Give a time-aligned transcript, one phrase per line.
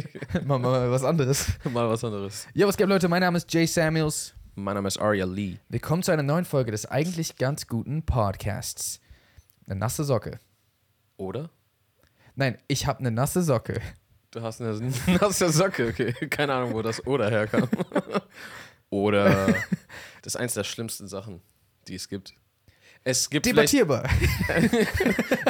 [0.44, 1.46] mal, mal was anderes.
[1.64, 2.46] Mal was anderes.
[2.54, 3.08] Ja, was geht, Leute?
[3.08, 4.34] Mein Name ist Jay Samuels.
[4.54, 5.56] Mein Name ist Arya Lee.
[5.68, 9.00] Willkommen zu einer neuen Folge des eigentlich ganz guten Podcasts.
[9.66, 10.38] Eine nasse Socke.
[11.16, 11.50] Oder?
[12.34, 13.80] Nein, ich habe eine nasse Socke.
[14.30, 14.78] Du hast eine
[15.20, 16.12] nasse Socke, okay.
[16.28, 17.68] Keine Ahnung, wo das oder herkam.
[18.90, 19.46] oder
[20.22, 21.40] das ist eins der schlimmsten Sachen,
[21.88, 22.34] die es gibt.
[23.04, 24.02] Es gibt Debattierbar.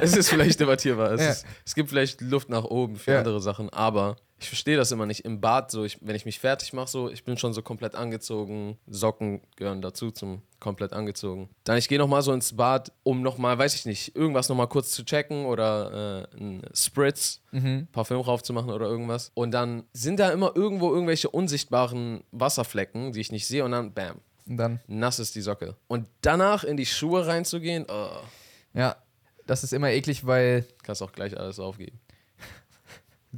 [0.02, 1.12] es ist vielleicht debattierbar.
[1.12, 1.30] Es, Ja.
[1.30, 3.18] ist, es gibt vielleicht Luft nach oben für Ja.
[3.18, 5.24] andere Sachen, aber ich verstehe das immer nicht.
[5.24, 7.94] Im Bad, so ich, wenn ich mich fertig mache, so ich bin schon so komplett
[7.94, 8.78] angezogen.
[8.86, 11.48] Socken gehören dazu zum komplett angezogen.
[11.64, 14.48] Dann ich gehe noch mal so ins Bad, um noch mal, weiß ich nicht, irgendwas
[14.48, 17.88] noch mal kurz zu checken oder äh, ein Spritz, Mhm.
[17.92, 19.30] Parfüm drauf zu machen oder irgendwas.
[19.32, 23.94] Und dann sind da immer irgendwo irgendwelche unsichtbaren Wasserflecken, die ich nicht sehe und dann
[23.94, 25.74] bam, Und dann, nass ist die Socke.
[25.88, 28.18] Und danach in die Schuhe reinzugehen, oh,
[28.74, 28.96] ja,
[29.46, 31.98] das ist immer eklig, weil kannst auch gleich alles aufgeben.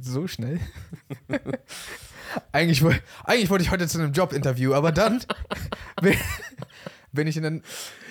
[0.03, 0.59] So schnell.
[2.51, 2.83] eigentlich,
[3.23, 5.21] eigentlich wollte ich heute zu einem Jobinterview, aber dann
[7.11, 7.63] bin, ich in den,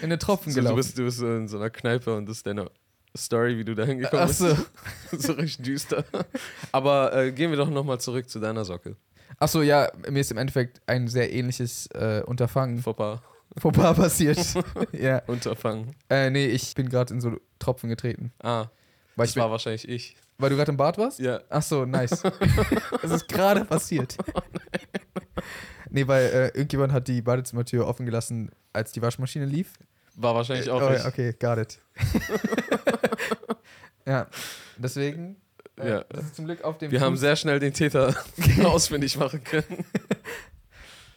[0.02, 0.76] in den Tropfen So, du, gelaufen.
[0.76, 2.70] bist, du bist so in so einer Kneipe und das ist deine
[3.16, 4.38] Story, wie du da hingekommen Ach bist.
[4.40, 4.56] so.
[5.18, 6.04] so richtig düster.
[6.72, 8.96] Aber äh, gehen wir doch nochmal zurück zu deiner Socke.
[9.38, 13.20] Achso, ja, mir ist im Endeffekt ein sehr ähnliches äh, Unterfangen Fauxpas.
[13.56, 14.38] vorbei passiert.
[14.92, 15.22] ja.
[15.26, 15.94] Unterfangen.
[16.10, 18.32] Äh, nee, ich bin gerade in so Tropfen getreten.
[18.42, 18.66] Ah,
[19.18, 20.16] Weil, das ich war wahrscheinlich ich.
[20.38, 21.18] weil du gerade im Bad warst?
[21.18, 21.40] Ja.
[21.48, 22.22] Achso, nice.
[23.02, 24.16] das ist gerade passiert.
[25.90, 29.72] nee, weil äh, irgendjemand hat die Badezimmertür offen gelassen, als die Waschmaschine lief.
[30.14, 31.04] War wahrscheinlich auch oh, ich.
[31.04, 31.78] okay, got it.
[34.06, 34.26] ja,
[34.76, 35.36] deswegen.
[35.76, 36.04] Äh, Ja.
[36.08, 36.90] Das ist zum Glück auf dem.
[36.90, 38.14] Wir haben Fuß- sehr schnell den Täter
[38.64, 39.84] ausfindig machen können.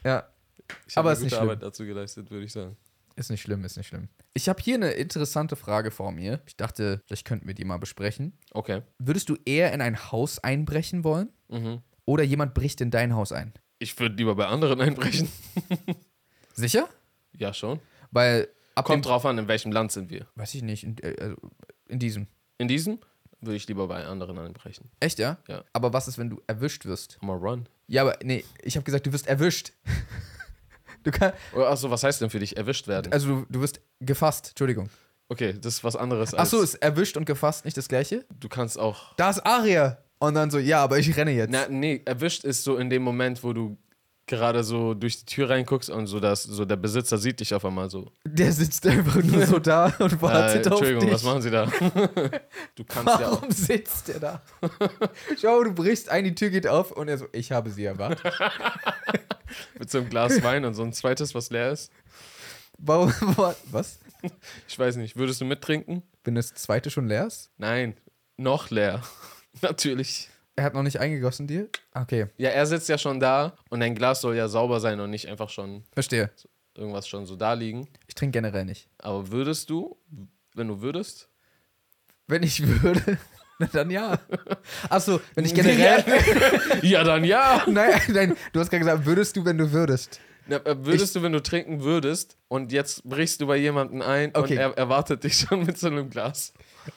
[0.04, 0.28] Ja,
[0.88, 1.40] Ich habe eine gute.
[1.40, 2.78] Arbeit dazu geleistet, würde ich sagen.
[3.16, 4.10] Ist nicht schlimm, ist nicht schlimm.
[4.34, 6.42] Ich habe hier eine interessante Frage vor mir.
[6.46, 8.38] Ich dachte, vielleicht könnten wir die mal besprechen.
[8.52, 8.82] Okay.
[9.00, 11.82] Würdest du eher in ein Haus einbrechen wollen Mhm.
[12.06, 13.54] oder jemand bricht in dein Haus ein?
[13.80, 15.28] Ich würde lieber bei anderen einbrechen.
[16.54, 16.88] Sicher?
[17.38, 17.80] Ja, schon.
[18.12, 18.48] Weil
[18.84, 20.28] Kommt drauf an, in welchem Land sind wir.
[20.36, 21.36] weiß ich nicht, in, äh, also
[21.88, 22.28] in diesem.
[22.58, 23.00] In diesem
[23.42, 24.90] würde ich lieber bei anderen einbrechen.
[25.00, 25.38] Echt, ja?
[25.48, 25.64] Ja.
[25.74, 27.22] Aber was ist, wenn du erwischt wirst?
[27.22, 27.68] Mal run.
[27.88, 29.74] Ja, aber nee, ich habe gesagt, du wirst erwischt.
[31.04, 33.12] Du kannst, Achso, was heißt denn für dich erwischt werden?
[33.12, 34.90] also du, du wirst gefasst, Entschuldigung.
[35.30, 36.54] Okay, das ist was anderes als.
[36.54, 38.26] Achso, ist erwischt und gefasst nicht das gleiche?
[38.40, 39.16] Du kannst auch.
[39.16, 39.98] Da ist Aria.
[40.20, 41.52] Und dann so, ja, aber ich renne jetzt.
[41.52, 43.78] Na, nee, erwischt ist so in dem Moment, wo du
[44.32, 47.64] gerade so durch die Tür reinguckst und so, dass so der Besitzer sieht dich auf
[47.64, 48.12] einmal so.
[48.26, 51.14] Der sitzt einfach nur so da und Äh, wartet auf Entschuldigung, dich.
[51.14, 51.66] was machen Sie da?
[52.76, 53.42] du kannst ja auch.
[53.42, 54.42] Warum sitzt der da?
[55.40, 58.34] Schau, du brichst ein, die Tür geht auf und er so, ich habe sie erwartet.
[59.78, 61.92] Mit so einem Glas Wein und so ein zweites, was leer ist.
[62.78, 64.00] Warum, wa- was?
[64.68, 66.04] Ich weiß nicht, würdest du mittrinken?
[66.24, 67.52] Wenn das zweite schon leer ist?
[67.58, 67.96] Nein,
[68.38, 69.02] noch leer.
[69.62, 70.30] Natürlich.
[70.56, 71.70] Er hat noch nicht eingegossen dir?
[71.94, 75.10] Okay, Ja, er sitzt ja schon da und dein Glas soll ja sauber sein und
[75.10, 76.30] nicht einfach schon verstehe.
[76.76, 77.88] irgendwas schon so da liegen.
[78.08, 78.90] Ich trinke generell nicht.
[79.00, 79.98] Aber würdest du,
[80.54, 81.30] wenn du würdest?
[82.28, 83.18] Wenn ich würde,
[83.60, 84.20] na dann ja.
[84.90, 86.04] Achso, wenn ich generell.
[86.82, 87.64] Ja, dann ja.
[87.68, 90.20] nein, nein, du hast gerade gesagt, würdest du, wenn du würdest.
[90.48, 94.32] Na, äh, würdest du, wenn du trinken würdest und jetzt brichst du bei jemandem ein
[94.36, 94.54] Okay.
[94.54, 96.52] und er erwartet dich schon mit so einem Glas?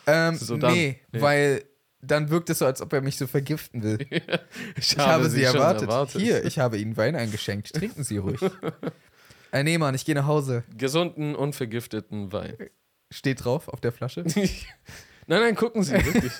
[0.06, 0.72] Ähm, So dann.
[0.72, 1.21] nee, Nee.
[1.21, 1.65] weil
[2.06, 3.98] dann wirkt es so, als ob er mich so vergiften will.
[4.76, 6.20] Ich, Ich habe sie schon erwartet.
[6.20, 7.72] Hier, ich habe Ihnen Wein eingeschenkt.
[7.75, 8.41] Trinken Sie ruhig.
[9.53, 10.65] äh, nee, Mann, ich gehe nach Hause.
[10.76, 12.56] Gesunden, unvergifteten Wein.
[13.10, 14.22] Steht drauf auf der Flasche.
[14.34, 14.48] nein,
[15.26, 16.32] nein, gucken Sie, wirklich.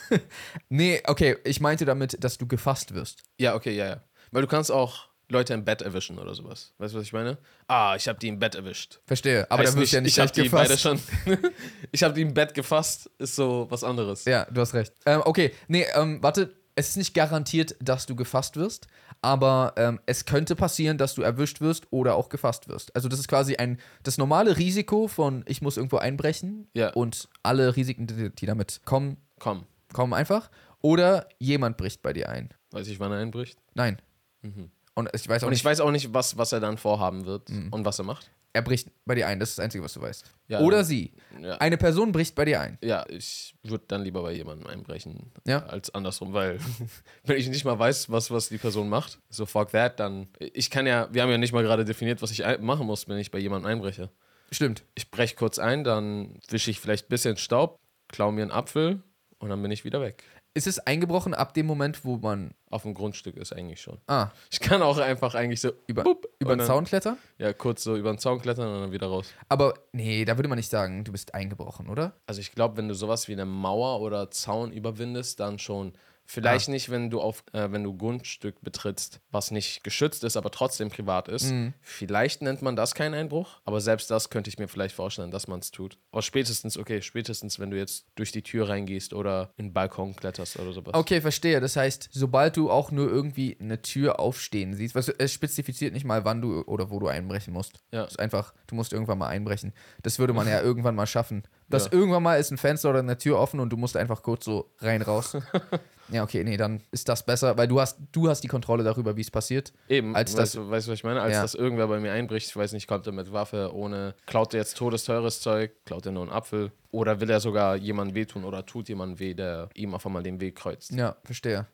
[0.69, 3.23] Nee, okay, ich meinte damit, dass du gefasst wirst.
[3.39, 4.05] ja, okay, ja, ja.
[4.31, 6.75] Weil du kannst auch Leute im Bett erwischen oder sowas.
[6.79, 7.39] Weißt du, was ich meine?
[7.67, 9.01] Ah, ich habe die im Bett erwischt.
[9.07, 9.51] Verstehe.
[9.51, 10.83] Aber Heißt da wirst du ja nicht ich habe gleich die beide gefasst.
[10.83, 11.39] schon.
[11.93, 14.25] ich habe die im Bett gefasst, ist so was anderes.
[14.27, 14.93] Ja, du hast recht.
[15.07, 16.55] Ähm, okay, nee, ähm, warte.
[16.77, 18.89] Es ist nicht garantiert, dass du gefasst wirst,
[19.23, 22.93] aber ähm, es könnte passieren, dass du erwischt wirst oder auch gefasst wirst.
[22.97, 26.91] Also das ist quasi ein das normale Risiko von ich muss irgendwo einbrechen Ja.
[26.95, 30.51] und alle Risiken, die, die damit kommen, Komm, kommen einfach.
[30.83, 32.53] Oder jemand bricht bei dir ein.
[32.73, 33.57] weiß ich, wann er einbricht.
[33.75, 34.03] Nein.
[34.43, 34.73] Mhm.
[34.95, 37.27] Und ich weiß auch Und nicht, ich weiß auch nicht, was, was er dann vorhaben
[37.27, 38.31] wird und was er macht.
[38.53, 39.41] er bricht bei dir ein.
[39.41, 40.25] Das ist das Einzige, was du weißt.
[40.47, 41.13] Ja, Oder sie.
[41.43, 42.79] Ja, Eine Person bricht bei dir ein.
[42.81, 45.65] ja ich würde dann lieber bei jemandem einbrechen Ja.
[45.67, 46.61] als andersrum, weil
[47.25, 50.29] wenn ich nicht mal weiß, was, was die Person macht, so fuck that, dann.
[50.39, 53.19] Ich kann ja, wir haben ja nicht mal gerade definiert, was ich machen muss, wenn
[53.19, 54.11] ich bei jemandem einbreche.
[54.53, 54.85] Stimmt.
[54.95, 59.03] Ich breche kurz ein, dann wische ich vielleicht ein bisschen Staub, klaue mir einen Apfel
[59.39, 60.23] und dann bin ich wieder weg.
[60.57, 62.55] Ist es eingebrochen ab dem Moment, wo man.
[62.71, 63.99] Auf dem Grundstück ist eigentlich schon.
[64.07, 67.19] Ah, Ich kann auch einfach eigentlich so über, bup, über den Zaun klettern?
[67.39, 69.33] Ja, kurz so über den Zaun klettern und dann wieder raus.
[69.49, 72.15] Aber nee, da würde man nicht sagen, du bist eingebrochen, oder?
[72.27, 75.93] Also ich glaube, wenn du sowas wie eine Mauer oder Zaun überwindest, dann schon,
[76.27, 80.51] Vielleicht nicht, wenn du auf, äh, wenn du Grundstück betrittst, was nicht geschützt ist, aber
[80.51, 81.51] trotzdem privat ist.
[81.51, 81.75] Mhm.
[81.83, 85.49] Vielleicht nennt man das keinen Einbruch, aber selbst das könnte ich mir vielleicht vorstellen, dass
[85.49, 85.99] man es tut.
[86.13, 90.17] Aber spätestens, okay, spätestens, wenn du jetzt durch die Tür reingehst oder in den Balkon
[90.17, 90.95] kletterst oder sowas.
[90.95, 91.61] Okay, verstehe.
[91.61, 96.05] Das heißt, sobald du auch nur irgendwie eine Tür aufstehen siehst, was, es spezifiziert nicht
[96.05, 97.81] mal, wann du oder wo du einbrechen musst.
[97.93, 98.05] Ja.
[98.05, 99.73] Es ist einfach, du musst irgendwann mal einbrechen.
[100.03, 101.43] Das würde man ja irgendwann mal schaffen.
[101.69, 101.93] Dass Ja.
[101.93, 104.71] irgendwann mal ist ein Fenster oder eine Tür offen und du musst einfach kurz so
[104.79, 105.37] rein, raus.
[106.09, 109.17] ja, okay, nee, dann ist das besser, weil du hast, du hast die Kontrolle darüber,
[109.17, 109.73] wie es passiert.
[109.89, 111.21] Eben, Als weißt, das- du, weißt du, was ich meine?
[111.23, 111.43] Als Ja.
[111.43, 114.61] dass irgendwer bei mir einbricht, ich weiß nicht, kommt er mit Waffe, ohne, klaut er
[114.61, 118.65] jetzt todesteures Zeug, klaut er nur einen Apfel oder will er sogar jemandem wehtun oder
[118.67, 120.93] tut jemandem weh, der ihm auf einmal den Weg kreuzt.
[120.93, 121.67] Ja, verstehe.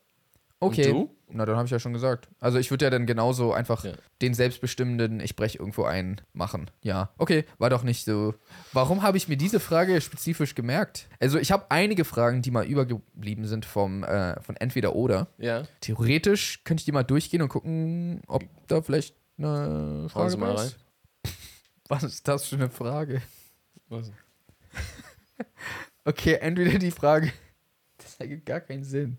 [0.62, 0.90] Okay.
[0.90, 1.10] du?
[1.32, 2.28] Na, dann habe ich ja schon gesagt.
[2.40, 3.92] Also ich würde ja dann genauso einfach Ja.
[4.20, 6.70] den selbstbestimmenden, ich breche irgendwo ein, machen.
[6.82, 7.10] Ja.
[7.18, 8.34] Okay, war doch nicht so.
[8.72, 11.08] Warum habe ich mir diese Frage spezifisch gemerkt?
[11.20, 15.28] Also ich habe einige Fragen, die mal übergeblieben sind vom, äh, von entweder oder.
[15.38, 20.54] Ja, Theoretisch könnte ich die mal durchgehen und gucken, ob da vielleicht eine Frage mal
[20.54, 20.66] bei rein.
[20.66, 20.78] ist.
[21.88, 23.22] Was ist das für eine Frage?
[23.88, 24.10] Was?
[26.04, 27.30] Okay, entweder die Frage,
[27.98, 29.18] das ergibt gar keinen Sinn.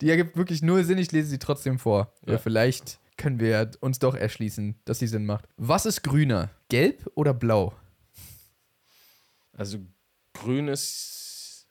[0.00, 2.12] Die ergibt wirklich null Sinn, ich lese sie trotzdem vor.
[2.22, 2.38] Oder Ja.
[2.38, 5.48] vielleicht können wir uns doch erschließen, dass sie Sinn macht.
[5.56, 6.50] Was ist grüner?
[6.68, 7.72] Gelb oder blau?
[9.52, 9.78] Also
[10.32, 11.66] grün ist.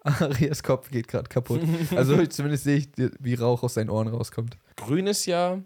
[0.02, 1.60] Arias Kopf geht gerade kaputt.
[1.94, 2.88] Also zumindest sehe ich,
[3.18, 4.56] wie Rauch aus seinen Ohren rauskommt.
[4.76, 5.62] Grün ist ja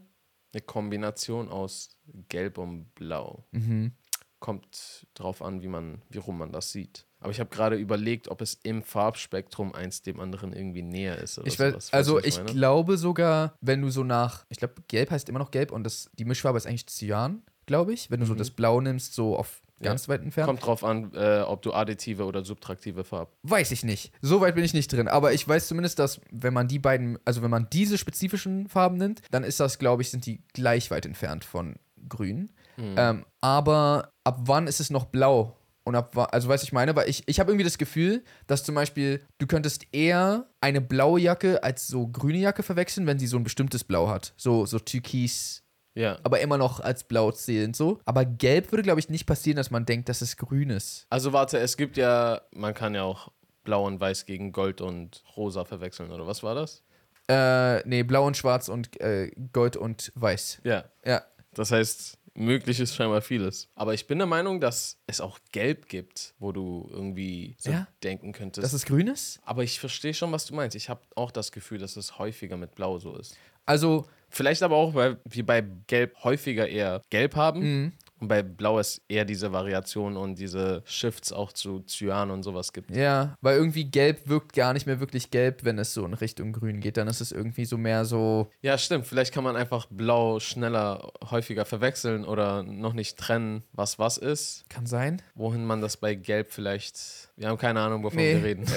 [0.53, 1.91] eine Kombination aus
[2.29, 3.45] Gelb und Blau.
[3.53, 3.93] Mhm.
[4.41, 7.07] Kommt drauf an, wie man, wie rum man das sieht.
[7.25, 11.39] Aber ich habe gerade überlegt, ob es im Farbspektrum eins dem anderen irgendwie näher ist.
[11.39, 11.75] Oder Ich sowas.
[11.75, 12.53] weiß, du, also ich meine?
[12.53, 16.11] glaube sogar, wenn du so nach, ich glaube, gelb heißt immer noch gelb und das,
[16.19, 18.11] die Mischfarbe ist eigentlich Cyan, glaube ich.
[18.11, 19.87] Wenn du so das Blau nimmst, so auf Mhm.
[19.87, 19.91] Ja.
[19.91, 20.47] ganz weit entfernt.
[20.49, 23.33] Kommt drauf an, äh, ob du additive oder subtraktive Farben.
[23.43, 24.13] Weiß ich nicht.
[24.23, 25.09] So weit bin ich nicht drin.
[25.09, 28.99] Aber ich weiß zumindest, dass wenn man die beiden, also wenn man diese spezifischen Farben
[28.99, 31.75] nimmt, dann ist das, glaube ich, sind die gleich weit entfernt von
[32.09, 32.53] grün.
[32.77, 32.95] Hm.
[32.97, 35.57] Ähm, aber ab wann ist es noch blau?
[35.87, 38.65] Und ab also weißt du, ich meine, weil ich, ich habe irgendwie das Gefühl, dass
[38.65, 43.27] zum Beispiel, du könntest eher eine blaue Jacke als so grüne Jacke verwechseln, wenn sie
[43.27, 44.33] so ein bestimmtes Blau hat.
[44.39, 45.63] So, so türkis,
[45.95, 46.19] Ja.
[46.23, 48.01] aber immer noch als blau zählend so.
[48.07, 51.07] Aber gelb würde, glaube ich, nicht passieren, dass man denkt, dass es grün ist.
[51.11, 53.31] Also warte, es gibt ja, man kann ja auch
[53.63, 56.83] Blau und Weiß gegen Gold und Rosa verwechseln, oder was war das?
[57.29, 60.61] Äh, nee, blau und schwarz und äh, gold und weiß.
[60.65, 60.85] Ja.
[61.05, 61.23] Ja.
[61.55, 63.69] Das heißt, möglich ist scheinbar vieles.
[63.75, 67.87] Aber ich bin der Meinung, dass es auch Gelb gibt, wo du irgendwie so Ja?
[68.03, 68.65] denken könntest.
[68.65, 69.41] Dass es grün ist?
[69.45, 70.77] Aber ich verstehe schon, was du meinst.
[70.77, 73.37] Ich habe auch das Gefühl, dass es häufiger mit Blau so ist.
[73.67, 77.93] Also, Vielleicht aber auch, weil wir bei Gelb häufiger eher Gelb haben Mhm.
[78.21, 82.73] Und bei Blau es eher diese Variation und diese Shifts auch zu Cyan und sowas
[82.73, 82.95] gibt.
[82.95, 86.53] ja, weil irgendwie gelb wirkt gar nicht mehr wirklich gelb, wenn es so in Richtung
[86.53, 86.97] grün geht.
[86.97, 88.49] Dann ist es irgendwie so mehr so.
[88.63, 89.07] Ja, stimmt.
[89.07, 94.65] Vielleicht kann man einfach Blau schneller häufiger verwechseln oder noch nicht trennen, was was ist.
[94.69, 95.21] Kann sein.
[95.35, 97.24] Wohin man das bei Gelb vielleicht.
[97.37, 98.35] Wir haben keine Ahnung, wovon Nee.
[98.37, 98.65] wir reden.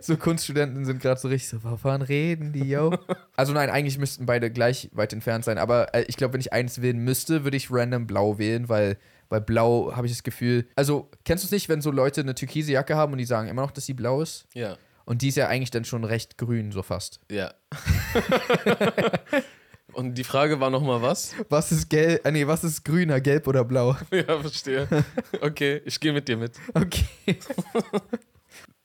[0.00, 2.92] So Kunststudenten sind gerade so richtig so, wovon reden die, yo?
[3.36, 5.56] also nein, eigentlich müssten beide gleich weit entfernt sein.
[5.56, 8.98] Aber äh, ich glaube, wenn ich eins wählen müsste, würde ich random blau wählen, weil
[9.28, 10.66] bei blau habe ich das Gefühl.
[10.74, 13.46] Also, kennst du es nicht, wenn so Leute eine türkise Jacke haben und die sagen
[13.46, 14.48] immer noch, dass sie blau ist?
[14.52, 17.20] ja, Und die ist ja eigentlich dann schon recht grün, so fast.
[17.30, 17.54] ja.
[19.94, 21.34] und die Frage war nochmal was?
[21.48, 22.24] Was ist gelb?
[22.26, 23.96] Äh, nee, was ist grüner, gelb oder blau?
[24.10, 24.88] ja, verstehe.
[25.40, 26.58] Okay, ich gehe mit dir mit.
[26.74, 27.38] Okay.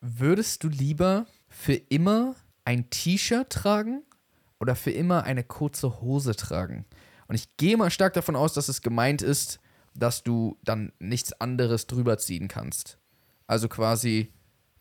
[0.02, 2.36] Würdest du lieber für immer
[2.66, 4.04] ein T-Shirt tragen
[4.60, 6.86] oder für immer eine kurze Hose tragen?
[7.28, 9.60] Und ich gehe mal stark davon aus, dass es gemeint ist,
[9.94, 12.98] dass du dann nichts anderes drüber ziehen kannst.
[13.48, 14.32] Also quasi,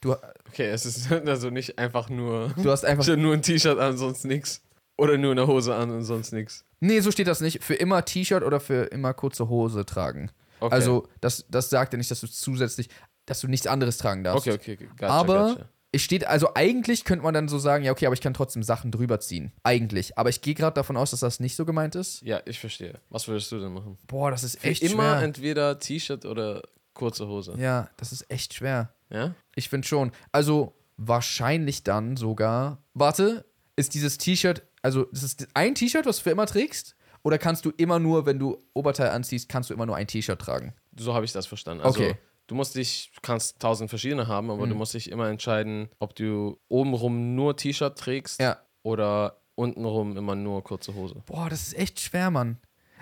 [0.01, 0.15] du,
[0.49, 2.51] Okay, es ist also nicht einfach nur.
[2.57, 3.07] du hast einfach.
[3.17, 4.63] Nur ein T-Shirt an, sonst nix.
[4.99, 6.65] Oder nur eine Hose an und sonst nix.
[6.81, 7.63] Nee, so steht das nicht.
[7.63, 10.31] Für immer T-Shirt oder für immer kurze Hose tragen.
[10.61, 10.75] Okay.
[10.75, 12.89] Also, das, das sagt ja nicht, dass du zusätzlich,
[13.25, 14.49] dass du nichts anderes tragen darfst.
[14.49, 14.89] Okay, okay, okay.
[14.99, 15.69] Gotcha, aber gotcha.
[15.93, 18.65] es steht, also eigentlich könnte man dann so sagen, ja, okay, aber ich kann trotzdem
[18.65, 19.53] Sachen drüber ziehen.
[19.63, 20.19] Eigentlich.
[20.19, 22.23] Aber ich gehe gerade davon aus, dass das nicht so gemeint ist.
[22.23, 23.01] Ja, ich verstehe.
[23.09, 23.99] Was würdest du denn machen?
[24.09, 25.23] Boah, das ist Für echt immer schwer.
[25.23, 26.63] entweder T-Shirt oder
[26.93, 27.55] kurze Hose.
[27.57, 28.93] Ja, das ist echt schwer.
[29.11, 29.35] Ja?
[29.55, 30.11] Ich finde schon.
[30.33, 32.83] Also wahrscheinlich dann sogar.
[32.95, 33.45] Warte,
[33.79, 36.97] ist dieses T-Shirt, also ist ein T-Shirt, was du für immer trägst?
[37.23, 40.41] Oder kannst du immer nur, wenn du Oberteil anziehst, kannst du immer nur ein T-Shirt
[40.41, 40.75] tragen?
[40.99, 41.83] So habe ich das verstanden.
[41.85, 42.17] Also, Okay.
[42.47, 44.79] du musst dich, du kannst tausend verschiedene haben, aber du Mhm.
[44.79, 48.59] musst dich immer entscheiden, ob du obenrum nur T-Shirt trägst Ja.
[48.83, 51.23] oder untenrum immer nur kurze Hose.
[51.27, 52.59] Boah, das ist echt schwer, Mann.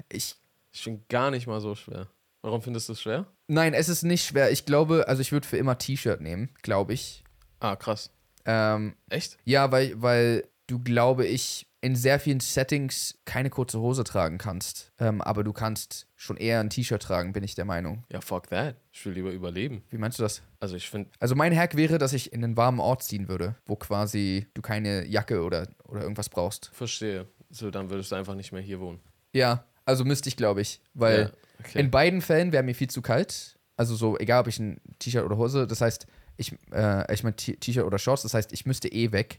[0.09, 0.37] Ich.
[0.73, 2.07] Ich finde gar nicht mal so schwer.
[2.43, 3.27] Warum findest du es schwer?
[3.49, 4.51] Nein, es ist nicht schwer.
[4.51, 7.23] Ich glaube, also ich würde für immer T-Shirt nehmen, glaube ich.
[7.61, 8.11] Ah, krass.
[8.45, 9.37] Ähm, Echt?
[9.45, 14.93] ja, weil, weil du, glaube ich, in sehr vielen Settings keine kurze Hose tragen kannst.
[14.99, 18.03] Ähm, aber du kannst schon eher ein T-Shirt tragen, bin ich der Meinung.
[18.11, 18.75] Ja, fuck that.
[18.93, 19.83] Ich will lieber überleben.
[19.91, 20.43] Wie meinst du das?
[20.59, 23.55] Also ich finde, Also mein Hack wäre, dass ich in einen warmen Ort ziehen würde,
[23.67, 26.71] wo quasi du keine Jacke oder, oder irgendwas brauchst.
[26.73, 27.27] verstehe.
[27.51, 28.99] So, dann würdest du einfach nicht mehr hier wohnen.
[29.33, 30.81] Ja, also müsste ich, glaube ich.
[30.95, 31.31] Weil Ja,
[31.61, 31.79] okay.
[31.79, 33.57] in beiden Fällen wäre mir viel zu kalt.
[33.77, 36.07] Also so, egal ob ich ein T-Shirt oder Hose, das heißt,
[36.37, 39.39] ich, äh, ich meine T-Shirt oder Shorts, das heißt, ich müsste eh weg.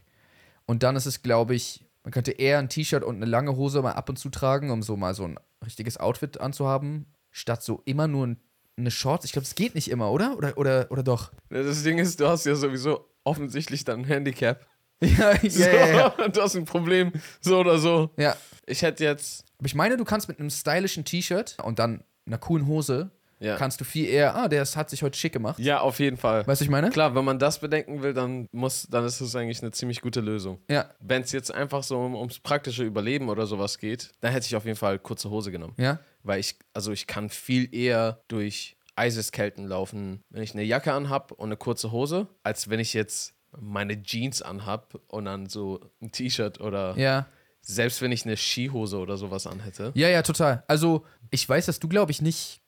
[0.68, 3.80] Und dann ist es, glaube ich, man könnte eher ein T-Shirt und eine lange Hose
[3.82, 7.82] mal ab und zu tragen, um so mal so ein richtiges Outfit anzuhaben, statt so
[7.86, 8.40] immer nur ein,
[8.76, 9.24] eine Shorts.
[9.24, 10.36] Ich glaube, es geht nicht immer, oder?
[10.36, 11.32] Oder, oder, oder doch?
[11.50, 14.64] Ja, Das Ding ist, du hast ja sowieso offensichtlich dann ein Handicap.
[15.00, 15.86] Ja, ja, So, ja,
[16.18, 16.28] ja.
[16.28, 18.10] Du hast ein Problem, so oder so.
[18.16, 18.36] ja.
[18.66, 19.44] Ich hätte jetzt.
[19.58, 23.10] Aber ich meine, du kannst mit einem stylischen T-Shirt und dann einer coolen Hose,
[23.40, 23.56] Ja.
[23.56, 25.58] kannst du viel eher, ah, der hat sich heute schick gemacht.
[25.58, 26.46] ja, auf jeden Fall.
[26.46, 26.90] Weißt du, ich meine?
[26.90, 30.20] Klar, wenn man das bedenken will, dann muss, dann ist es eigentlich eine ziemlich gute
[30.20, 30.60] Lösung.
[30.68, 34.46] Ja, Wenn es jetzt einfach so um, ums praktische Überleben oder sowas geht, dann hätte
[34.46, 35.74] ich auf jeden Fall kurze Hose genommen.
[35.76, 35.98] ja.
[36.24, 41.30] Weil ich, also ich kann viel eher durch Eiseskelten laufen, wenn ich eine Jacke anhab
[41.32, 46.10] und eine kurze Hose, als wenn ich jetzt meine Jeans anhab und dann so ein
[46.10, 47.26] T-Shirt oder Ja.
[47.60, 49.92] selbst wenn ich eine Skihose oder sowas anhätte.
[49.94, 50.64] Ja, ja, total.
[50.66, 52.60] Also, ich weiß, dass du, glaube ich, nicht.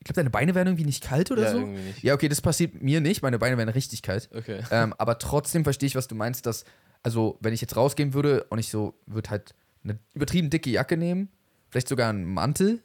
[0.00, 1.58] Ich glaube, deine Beine werden irgendwie nicht kalt oder Ja, so.
[1.58, 2.02] irgendwie nicht.
[2.02, 3.22] Ja, okay, das passiert mir nicht.
[3.22, 4.30] Meine Beine werden richtig kalt.
[4.34, 4.62] Okay.
[4.70, 6.64] ähm, aber trotzdem verstehe ich, was du meinst, dass,
[7.02, 9.54] also, wenn ich jetzt rausgehen würde und ich so, würde halt
[9.84, 11.28] eine übertrieben dicke Jacke nehmen,
[11.70, 12.80] vielleicht sogar einen Mantel.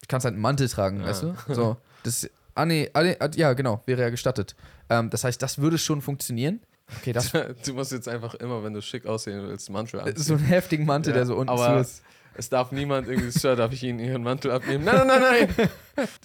[0.00, 1.34] Ich kann halt einen Mantel tragen, weißt du?
[1.54, 4.54] So, das, ah, nee, ah, nee, ah, ja, genau, wäre ja gestattet.
[4.88, 6.60] Ähm, das heißt, das würde schon funktionieren.
[7.00, 7.32] Okay, das
[7.66, 10.22] Du musst jetzt einfach immer, wenn du schick aussehen willst, Mantel anziehen.
[10.22, 12.02] so einen heftigen Mantel, der so unten zu aber ist.
[12.38, 14.84] Es darf niemand irgendwie, Sir, darf ich Ihnen Ihren Mantel abnehmen?
[14.84, 15.68] Nein, nein, nein, nein.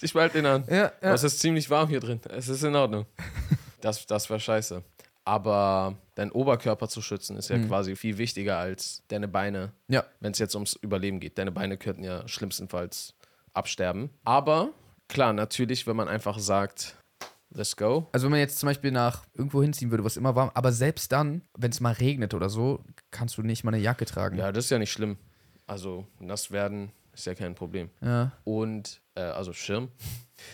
[0.00, 0.64] Ich behalte den an.
[0.68, 0.92] Ja, ja.
[1.02, 2.20] Aber es ist ziemlich warm hier drin.
[2.30, 3.04] Es ist in Ordnung.
[3.80, 4.82] Das, das war scheiße.
[5.26, 7.68] Aber deinen Oberkörper zu schützen, ist ja Mhm.
[7.68, 10.04] quasi viel wichtiger als deine Beine, Ja.
[10.20, 11.38] wenn es jetzt ums Überleben geht.
[11.38, 13.14] Deine Beine könnten ja schlimmstenfalls
[13.54, 14.10] absterben.
[14.24, 14.70] Aber
[15.08, 16.96] klar, natürlich, wenn man einfach sagt,
[17.54, 18.06] let's go.
[18.12, 21.10] Also wenn man jetzt zum Beispiel nach irgendwo hinziehen würde, was immer warm, aber selbst
[21.12, 24.36] dann, wenn es mal regnet oder so, kannst du nicht mal eine Jacke tragen.
[24.38, 25.16] Ja, das ist ja nicht schlimm.
[25.66, 27.90] Also nass werden ist ja kein Problem.
[28.00, 28.32] Ja.
[28.44, 29.88] Und, äh, also Schirm,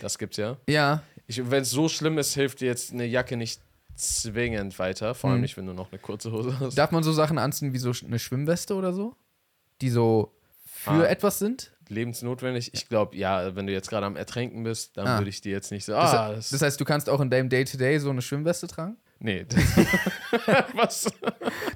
[0.01, 0.57] das gibt's ja.
[0.69, 3.61] Ja, Wenn es so schlimm ist, hilft dir jetzt eine Jacke nicht
[3.95, 5.13] zwingend weiter.
[5.15, 5.41] Vor allem Mhm.
[5.43, 6.77] nicht, wenn du noch eine kurze Hose hast.
[6.77, 9.15] darf man so Sachen anziehen wie so eine Schwimmweste oder so?
[9.81, 10.33] Die so
[10.65, 11.03] für Ah.
[11.05, 11.71] etwas sind?
[11.89, 12.73] Lebensnotwendig?
[12.73, 15.17] Ich glaube, ja, wenn du jetzt gerade am Ertränken bist, dann Ah.
[15.19, 15.91] würde ich dir jetzt nicht so.
[15.93, 18.97] Das, Ah, das, das heißt, du kannst auch in deinem Day-to-Day so eine Schwimmweste tragen?
[19.19, 19.45] nee.
[20.73, 21.11] Was?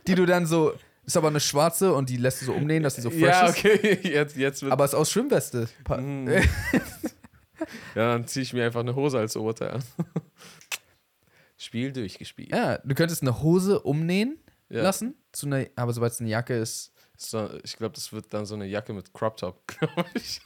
[0.07, 0.73] Die du dann so,
[1.05, 3.47] ist aber eine schwarze und die lässt du so umnähen, dass die so fresh Ja,
[3.47, 3.57] ist.
[3.57, 3.99] okay.
[4.03, 4.71] Jetzt, jetzt wird.
[4.71, 5.67] Aber es ist aus Schwimmweste.
[5.97, 6.27] Mm.
[7.95, 9.83] ja, dann ziehe ich mir einfach eine Hose als Oberteil an.
[11.57, 12.51] Spiel durchgespielt.
[12.51, 14.37] ja, du könntest eine Hose umnähen
[14.69, 14.83] Ja.
[14.83, 18.45] lassen, zu einer, aber sobald es eine Jacke ist, So, ich glaube, das wird dann
[18.45, 20.41] so eine Jacke mit Crop Top, glaube ich.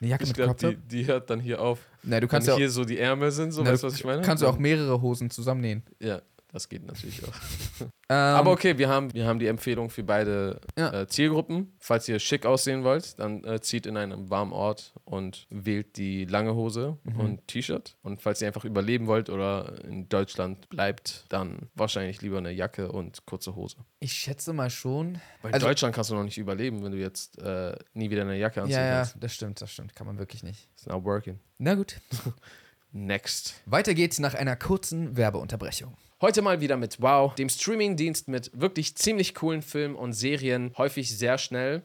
[0.00, 0.88] eine Jacke Ich mit glaube, Crop die, Top?
[0.88, 1.78] die hört dann hier auf.
[2.02, 3.86] Nein, du Wenn kannst ja auch, hier so die Ärmel sind, so, Na, weißt du,
[3.88, 4.22] was ich meine?
[4.22, 5.82] kannst du auch mehrere Hosen zusammennähen.
[6.00, 6.22] Ja,
[6.54, 7.34] das geht natürlich auch.
[8.10, 10.92] Ähm, Aber okay, wir haben, wir haben die Empfehlung für beide Ja.
[10.92, 11.72] äh, Zielgruppen.
[11.78, 16.26] Falls ihr schick aussehen wollt, dann äh, zieht in einen warmen Ort und wählt die
[16.26, 17.20] lange Hose Mhm.
[17.20, 17.96] und T-Shirt.
[18.02, 22.92] Und falls ihr einfach überleben wollt oder in Deutschland bleibt, dann wahrscheinlich lieber eine Jacke
[22.92, 23.76] und kurze Hose.
[24.00, 25.14] Ich schätze mal schon.
[25.40, 28.20] Weil in Also- Deutschland kannst du noch nicht überleben, wenn du jetzt äh, nie wieder
[28.20, 29.94] eine Jacke anziehen Ja, ja, das stimmt, das stimmt.
[29.96, 30.68] Kann man wirklich nicht.
[30.74, 31.40] It's not working.
[31.56, 32.02] Na gut.
[32.92, 33.54] Next.
[33.66, 35.96] Weiter geht's nach einer kurzen Werbeunterbrechung.
[36.24, 41.14] Heute mal wieder mit Wow, dem Streamingdienst mit wirklich ziemlich coolen Filmen und Serien, häufig
[41.14, 41.82] sehr schnell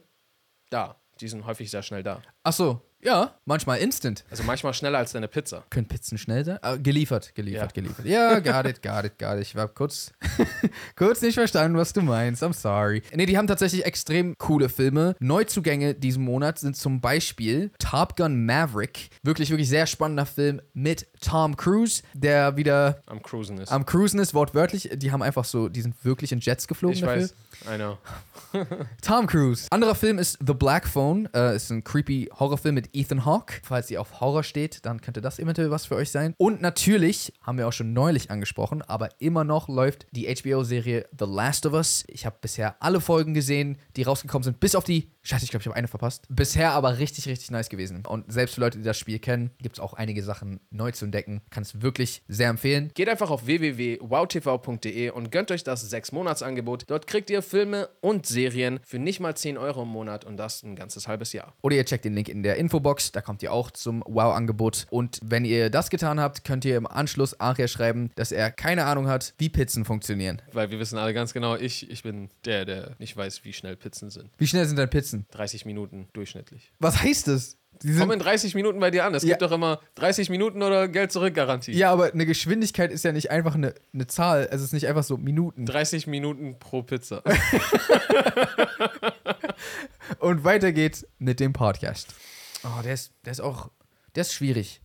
[0.69, 0.95] da.
[1.19, 2.21] Die sind häufig sehr schnell da.
[2.43, 4.23] Ach so, ja, manchmal instant.
[4.29, 5.63] Also manchmal schneller als deine Pizza.
[5.69, 6.59] Können Pizzen schnell sein?
[6.61, 7.81] Ah, geliefert, geliefert, Ja.
[7.81, 8.05] geliefert.
[8.05, 9.41] Ja, got it, got it, got it.
[9.41, 10.11] Ich war kurz,
[10.95, 12.43] kurz nicht verstanden, was du meinst.
[12.43, 13.01] I'm sorry.
[13.13, 15.15] Nee, die haben tatsächlich extrem coole Filme.
[15.19, 19.09] Neuzugänge diesen Monat sind zum Beispiel Top Gun Maverick.
[19.23, 23.71] Wirklich, wirklich sehr spannender Film mit Tom Cruise, der wieder Am Cruisen ist.
[23.71, 24.89] am Cruisen ist, wortwörtlich.
[24.93, 27.21] Die haben einfach so, die sind wirklich in Jets geflogen ich dafür.
[27.23, 27.35] weiß.
[27.65, 27.97] I know.
[29.01, 29.67] Tom Cruise.
[29.69, 31.27] Anderer Film ist The Black Phone.
[31.33, 33.61] Äh, ist ein creepy Horrorfilm mit Ethan Hawke.
[33.63, 36.33] Falls ihr auf Horror steht, dann könnte das eventuell was für euch sein.
[36.37, 41.25] Und natürlich, haben wir auch schon neulich angesprochen, aber immer noch läuft die HBO-Serie The
[41.25, 42.03] Last of Us.
[42.07, 45.11] Ich habe bisher alle Folgen gesehen, die rausgekommen sind, bis auf die.
[45.21, 46.25] Scheiße, ich glaube, ich habe eine verpasst.
[46.29, 48.05] Bisher aber richtig, richtig nice gewesen.
[48.05, 51.05] Und selbst für Leute, die das Spiel kennen, gibt es auch einige Sachen neu zu
[51.05, 51.41] entdecken.
[51.49, 52.91] Kann es wirklich sehr empfehlen.
[52.93, 56.85] Geht einfach auf www.wowtv.de und gönnt euch das 6-Monats-Angebot.
[56.87, 60.63] Dort kriegt ihr Filme und Serien für nicht mal 10 Euro im Monat und das
[60.63, 61.53] ein ganzes halbes Jahr.
[61.61, 64.85] Oder ihr checkt den Link in der Info Infobox, da kommt ihr auch zum Wow-Angebot.
[64.89, 68.85] Und wenn ihr das getan habt, könnt ihr im Anschluss Aria schreiben, dass er keine
[68.85, 70.41] Ahnung hat, wie Pizzen funktionieren.
[70.53, 73.75] Weil wir wissen alle ganz genau, ich, ich bin der, der nicht weiß, wie schnell
[73.75, 74.29] Pizzen sind.
[74.37, 75.08] Wie schnell sind deine Pizzen?
[75.31, 76.71] 30 Minuten durchschnittlich.
[76.79, 77.57] Was heißt das?
[77.83, 79.15] Die Komm sind, in 30 Minuten bei dir an.
[79.15, 79.29] Es Ja.
[79.29, 81.71] gibt doch immer 30 Minuten oder Geld zurück Garantie.
[81.71, 84.49] ja, aber eine Geschwindigkeit ist ja nicht einfach eine, eine Zahl.
[84.51, 85.65] Es ist nicht einfach so Minuten.
[85.65, 87.23] 30 Minuten pro Pizza.
[90.19, 92.13] Und weiter geht's mit dem Podcast.
[92.63, 93.69] Oh, der ist, der ist auch,
[94.15, 94.81] der ist schwierig.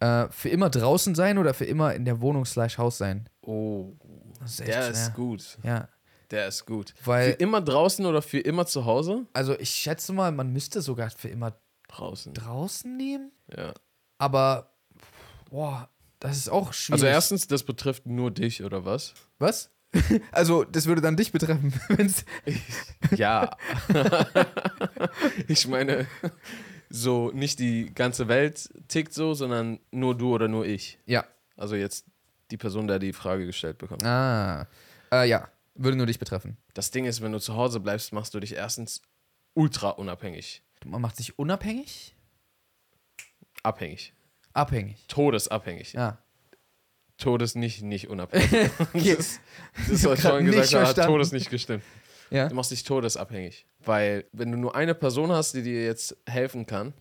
[0.00, 3.28] Äh, für immer draußen sein oder für immer in der Wohnung slash Haus sein?
[3.42, 3.92] Oh,
[4.40, 4.90] Das ist echt der schwer.
[4.90, 5.58] ist gut.
[5.62, 5.88] Ja,
[6.34, 6.94] Der ist gut.
[7.04, 9.26] Weil- für immer draußen oder für immer zu Hause?
[9.32, 11.56] also ich schätze mal, man müsste sogar für immer
[11.88, 12.34] Draußen.
[12.34, 13.30] draußen nehmen.
[13.56, 13.72] Ja.
[14.18, 14.72] Aber,
[15.50, 15.88] boah,
[16.18, 16.94] das ist auch schwierig.
[16.94, 19.14] Also erstens, das betrifft nur dich oder was?
[19.38, 19.70] Was?
[20.32, 22.24] Also, das würde dann dich betreffen, wenn's.
[23.16, 23.56] Ja.
[25.48, 26.06] ich meine,
[26.90, 30.98] so nicht die ganze Welt tickt so, sondern nur du oder nur ich.
[31.06, 31.24] Ja.
[31.56, 32.06] Also jetzt
[32.50, 34.04] die Person, der die Frage gestellt bekommt.
[34.04, 34.66] Ah.
[35.12, 36.56] Äh, ja, würde nur dich betreffen.
[36.74, 39.02] Das Ding ist, wenn du zu Hause bleibst, machst du dich erstens
[39.54, 40.62] ultra unabhängig.
[40.84, 42.14] Man macht sich unabhängig?
[43.62, 44.12] Abhängig.
[44.52, 45.04] Abhängig.
[45.08, 45.94] Todesabhängig.
[45.94, 46.18] Ja.
[47.16, 48.70] Todes nicht, nicht unabhängig.
[48.94, 49.16] Okay.
[49.16, 49.40] das,
[49.88, 51.06] das hab was ich vorhin gesagt habe, hat.
[51.06, 51.82] Todes nicht gestimmt.
[52.30, 52.48] ja.
[52.48, 53.66] Du machst dich todesabhängig.
[53.80, 56.92] Weil, wenn du nur eine Person hast, die dir jetzt helfen kann,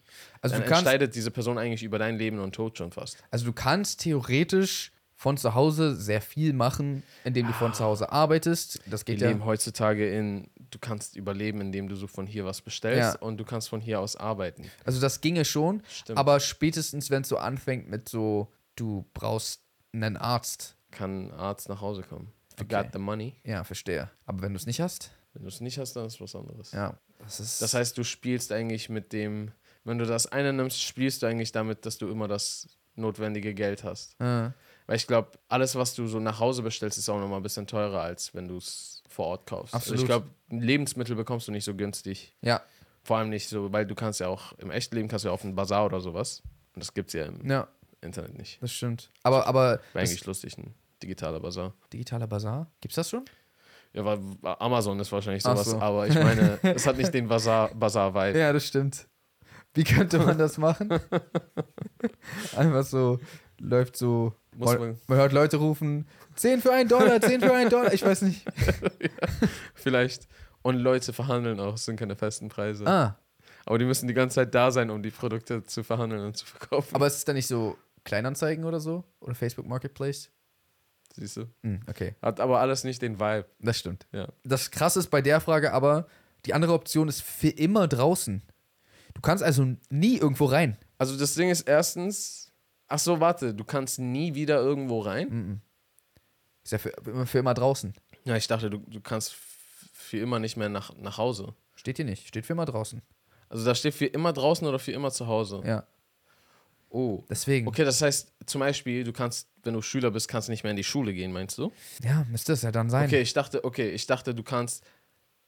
[0.42, 3.18] Also dann entscheidet diese Person eigentlich über dein Leben und Tod schon fast.
[3.32, 4.92] also du kannst theoretisch
[5.24, 8.82] von zu Hause sehr viel machen, indem du von zu Hause arbeitest.
[8.88, 9.30] Das Wir geht ja.
[9.30, 13.20] leben heutzutage in, du kannst überleben, indem du so von hier was bestellst Ja.
[13.22, 14.70] und du kannst von hier aus arbeiten.
[14.84, 16.20] Also das ginge schon, Stimmt.
[16.20, 19.62] aber spätestens, wenn es so anfängt mit so, du brauchst
[19.94, 20.75] einen Arzt.
[20.92, 22.27] Kann ein Arzt nach Hause kommen.
[22.60, 22.84] You Okay.
[22.84, 23.34] got the money.
[23.46, 24.10] Ja, verstehe.
[24.25, 26.74] Aber wenn du es nicht hast, Wenn du es nicht hast, dann ist was anderes.
[26.74, 27.62] ja, das ist.
[27.62, 29.51] Das heißt, du spielst eigentlich mit dem,
[29.86, 33.84] wenn du das eine nimmst, spielst du eigentlich damit, dass du immer das notwendige Geld
[33.84, 34.15] hast.
[34.22, 34.51] äh,
[34.85, 37.67] Weil ich glaube, alles, was du so nach Hause bestellst, ist auch nochmal ein bisschen
[37.67, 39.74] teurer, als wenn du es vor Ort kaufst.
[39.74, 40.00] Also Absolut.
[40.01, 42.35] ich glaube, Lebensmittel bekommst du nicht so günstig.
[42.41, 42.61] ja,
[43.03, 45.43] Vor allem nicht so, weil du kannst ja auch im Echtleben kannst du ja auf
[45.43, 46.41] einen Bazar oder sowas.
[46.75, 47.67] Und das gibt es ja im ja,
[48.01, 48.61] Internet nicht.
[48.61, 49.09] das stimmt.
[49.24, 51.74] Aber, aber Wäre eigentlich lustig, ein digitaler Bazar.
[51.93, 53.24] digitaler Bazar, gibt's das schon?
[53.93, 55.77] Ja, weil Amazon ist wahrscheinlich sowas, so.
[55.79, 58.39] aber ich meine, es hat nicht den Bazar- Bazar-Vibe.
[58.39, 59.07] Ja, das stimmt.
[59.75, 60.89] Wie könnte man das machen?
[62.55, 63.19] Einfach so,
[63.59, 64.33] läuft so.
[64.57, 67.94] Muss man, man- hört Leute rufen: 10 für einen Dollar, 10 für einen Dollar.
[67.94, 68.46] Ich weiß nicht.
[69.75, 70.27] Vielleicht.
[70.61, 72.87] Und Leute verhandeln auch, es sind keine festen Preise.
[72.87, 73.18] Ah,
[73.66, 76.46] Aber die müssen die ganze Zeit da sein, um die Produkte zu verhandeln und zu
[76.46, 76.96] verkaufen.
[76.96, 79.03] aber ist es dann nicht so Kleinanzeigen oder so?
[79.20, 80.29] Oder Facebook Marketplace?
[81.16, 81.46] Siehst du?
[81.63, 83.46] Hm, okay, Hat aber alles nicht den Vibe.
[83.59, 84.07] das stimmt.
[84.13, 84.29] Ja.
[84.44, 86.07] Das krasse ist bei der Frage aber,
[86.46, 88.42] die andere Option ist für immer draußen.
[89.13, 90.77] Du kannst also nie irgendwo rein.
[90.98, 92.43] Also das Ding ist erstens,
[92.94, 95.27] ach so, warte, du kannst nie wieder irgendwo rein?
[95.29, 95.62] Mhm.
[96.64, 97.94] Ist ja für, immer- für immer draußen.
[98.25, 99.34] Ja, ich dachte, du, du kannst
[99.94, 101.53] für immer nicht mehr nach, nach Hause.
[101.75, 102.27] Steht hier nicht.
[102.27, 103.01] Steht für immer draußen.
[103.50, 105.62] Also da steht für immer draußen oder für immer zu Hause.
[105.66, 105.86] Ja,
[106.90, 107.24] Oh.
[107.27, 107.68] deswegen.
[107.68, 110.70] Okay, das heißt zum Beispiel, du kannst, wenn du Schüler bist, kannst du nicht mehr
[110.70, 111.72] in die Schule gehen, meinst du?
[112.03, 113.08] Ja, müsste es ja dann sein.
[113.08, 114.84] Okay, ich dachte, okay, ich dachte, du kannst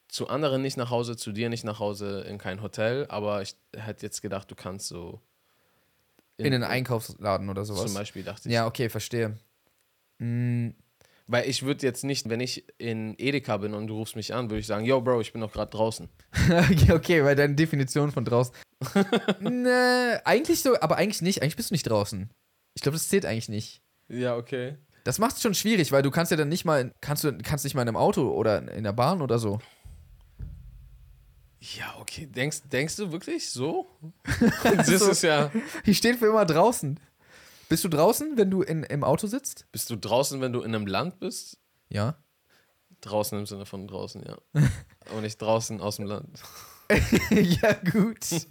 [0.08, 3.56] zu anderen nicht nach Hause, zu dir nicht nach Hause in kein Hotel, aber ich
[3.76, 5.22] hätte jetzt gedacht, du kannst so
[6.38, 7.86] In den Einkaufsladen oder sowas.
[7.86, 8.54] Zum Beispiel dachte ich.
[8.54, 9.38] Ja, okay, verstehe.
[10.20, 10.70] Mm,
[11.28, 14.50] Weil ich würde jetzt nicht, wenn ich in Edeka bin und du rufst mich an,
[14.50, 16.10] würde ich sagen, yo, Bro, ich bin doch gerade draußen.
[16.50, 18.54] okay, okay, weil deine Definition von draußen.
[19.40, 21.42] ne, eigentlich so, aber eigentlich nicht.
[21.42, 22.30] Eigentlich bist du nicht draußen.
[22.76, 23.82] Ich glaube, das zählt eigentlich nicht.
[24.10, 24.78] Ja, okay.
[25.06, 27.64] Das macht es schon schwierig, weil du kannst ja dann nicht mal, kannst du kannst
[27.64, 29.60] nicht mal in einem Auto oder in der Bahn oder so.
[31.60, 32.28] Ja, okay.
[32.28, 33.88] Denkst, denkst du wirklich so?
[34.64, 35.52] das ist ja.
[35.84, 37.00] Hier steht für immer draußen.
[37.68, 39.66] Bist du draußen, wenn du in, im Auto sitzt?
[39.72, 41.58] Bist du draußen, wenn du in einem Land bist?
[41.90, 42.18] Ja.
[43.02, 44.38] Draußen im Sinne von draußen, ja.
[45.10, 46.42] Aber nicht draußen aus dem Land.
[47.32, 48.48] ja, gut.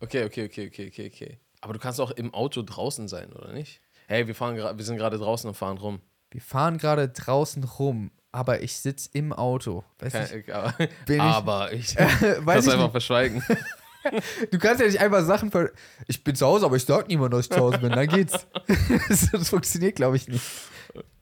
[0.00, 1.38] Okay, okay, okay, okay, okay, okay.
[1.60, 3.80] Aber du kannst auch im Auto draußen sein, oder nicht?
[4.06, 6.00] Hey, wir, fahren wir sind gerade draußen und fahren rum.
[6.30, 9.84] Wir fahren gerade draußen rum, aber ich sitze im Auto.
[9.98, 10.74] Weiß Kein, aber
[11.06, 13.42] Bin ich- aber ich, weiß kannst ich einfach verschweigen.
[14.52, 15.70] Du kannst ja nicht einfach Sachen ver
[16.06, 17.90] Ich bin zu Hause, aber ich sag niemand, dass ich zu Hause bin.
[17.90, 18.46] Dann geht's.
[19.08, 20.42] das, das funktioniert, glaube ich, nicht.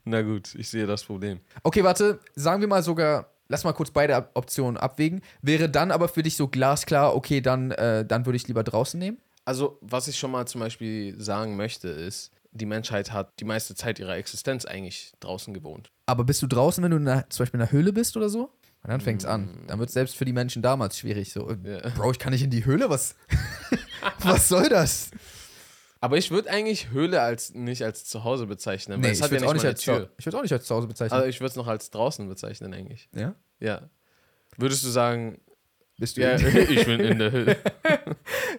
[0.05, 1.39] Na gut, ich sehe das Problem.
[1.63, 2.19] Okay, warte.
[2.35, 5.21] Sagen wir mal sogar, lass mal kurz beide Optionen abwägen.
[5.41, 8.97] Wäre dann aber für dich so glasklar, okay, dann, äh, dann würde ich lieber draußen
[8.97, 9.17] nehmen?
[9.43, 13.75] Also, was ich schon mal zum Beispiel sagen möchte, ist, die Menschheit hat die meiste
[13.75, 15.91] Zeit ihrer Existenz eigentlich draußen gewohnt.
[16.05, 18.29] Aber bist du draußen, wenn du in einer, zum Beispiel in einer Höhle bist oder
[18.29, 18.51] so?
[18.83, 19.63] Und dann fängt's an.
[19.67, 21.33] Dann wird selbst für die Menschen damals schwierig.
[21.33, 21.89] So, äh, Ja.
[21.95, 23.15] Bro, ich kann nicht in die Höhle, was?
[24.19, 25.11] Was soll das?
[25.99, 29.31] Aber ich würde eigentlich Höhle als nicht als Zuhause bezeichnen, Nee, es ich hat ja
[29.31, 30.09] würde nicht auch, nicht als Tür.
[30.17, 31.15] ich auch nicht als zu Hause bezeichnen.
[31.17, 33.09] Also ich würde es noch als draußen bezeichnen eigentlich.
[33.13, 33.33] ja?
[33.59, 33.89] Ja.
[34.57, 35.39] Würdest du sagen,
[35.97, 37.57] Bist du ja, ich bin in der Höhle.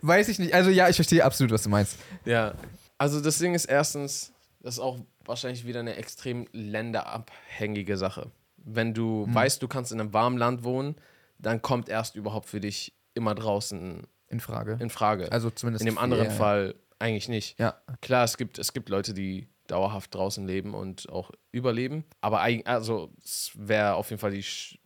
[0.03, 0.53] Weiß ich nicht.
[0.53, 1.97] Also ja, ich verstehe absolut, was du meinst.
[2.25, 2.55] Ja.
[2.99, 8.31] Also das Ding ist erstens, das ist auch wahrscheinlich wieder eine extrem länderabhängige Sache.
[8.57, 9.35] Wenn du Hm.
[9.35, 10.97] weißt, du kannst in einem warmen Land wohnen,
[11.39, 14.77] dann kommt erst überhaupt für dich immer draußen In Frage.
[14.81, 15.31] in Frage.
[15.33, 15.83] also zumindest.
[15.83, 17.59] in dem anderen ja, Fall eigentlich nicht.
[17.59, 17.81] Ja.
[18.01, 22.05] Klar, es gibt, es gibt Leute, die dauerhaft draußen leben und auch überleben.
[22.23, 24.45] Aber also, es wäre auf jeden Fall die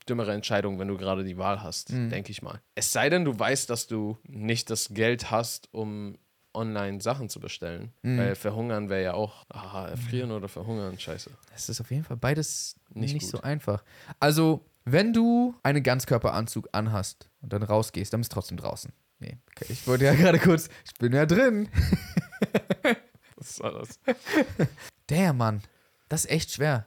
[0.09, 2.11] dümmere Entscheidung, wenn du gerade die Wahl hast, Mhm.
[2.11, 2.61] denke ich mal.
[2.75, 6.19] Es sei denn, du weißt, dass du nicht das Geld hast, um
[6.55, 7.93] online Sachen zu bestellen.
[8.03, 8.19] Mhm.
[8.19, 11.31] Weil verhungern wäre ja auch, ah, erfrieren oder verhungern, scheiße.
[11.55, 13.85] Es ist auf jeden Fall beides nicht, Nicht so einfach.
[14.21, 18.93] Also, wenn du einen Ganzkörperanzug anhast und dann rausgehst, dann bist du trotzdem draußen.
[19.19, 21.69] Nee, okay, ich wollte ja gerade kurz, ich bin ja drin.
[23.37, 23.99] Was war das?
[25.09, 25.63] Der Mann,
[26.09, 26.87] das ist echt schwer.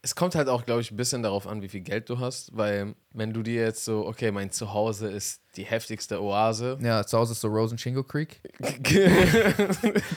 [0.00, 2.56] Es kommt halt auch, glaube ich, ein bisschen darauf an, wie viel Geld du hast,
[2.56, 7.18] weil wenn du dir jetzt so, okay, mein Zuhause ist die heftigste Oase, Ja, zu
[7.18, 8.40] Hause ist so Rose and Shingle Creek.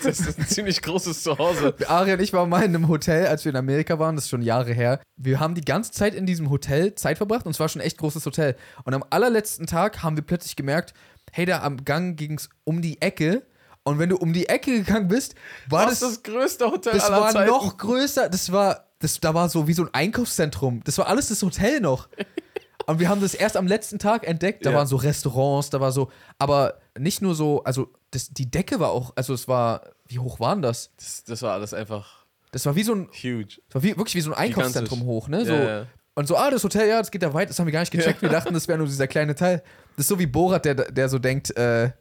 [0.04, 1.76] das ist ein ziemlich großes Zuhause.
[1.88, 4.30] Ari und ich waren mal in einem Hotel, als wir in Amerika waren, das ist
[4.30, 5.00] schon Jahre her.
[5.18, 7.86] Wir haben die ganze Zeit in diesem Hotel Zeit verbracht und es war schon ein
[7.88, 8.56] echt großes Hotel.
[8.84, 10.94] Und am allerletzten Tag haben wir plötzlich gemerkt,
[11.32, 13.44] hey, da am Gang ging es um die Ecke.
[13.84, 15.34] Und wenn du um die Ecke gegangen bist,
[15.68, 17.50] war das, ist das größte Hotel das aller war Zeiten?
[17.50, 18.30] noch größer.
[18.30, 20.82] Das war, das, da war so wie so ein Einkaufszentrum.
[20.86, 22.08] Das war alles das Hotel noch.
[22.88, 24.66] Und wir haben das erst am letzten Tag entdeckt.
[24.66, 24.78] Da Ja.
[24.78, 26.10] waren so Restaurants, da war so,
[26.40, 30.40] aber nicht nur so, also das, die Decke war auch, also es war, wie hoch
[30.40, 30.92] waren das?
[30.98, 33.62] Das, das war alles einfach Das war wie so ein huge.
[33.70, 35.46] das war wie, wirklich wie so ein Einkaufszentrum hoch, ne?
[35.46, 35.54] So.
[35.54, 35.86] Ja, ja.
[36.16, 37.92] Und so, ah, das Hotel, ja, das geht da weit, das haben wir gar nicht
[37.92, 38.22] gecheckt.
[38.22, 39.64] Wir dachten, das wäre nur dieser kleine Teil.
[39.96, 41.92] Das ist so wie Borat, der, der so denkt, äh,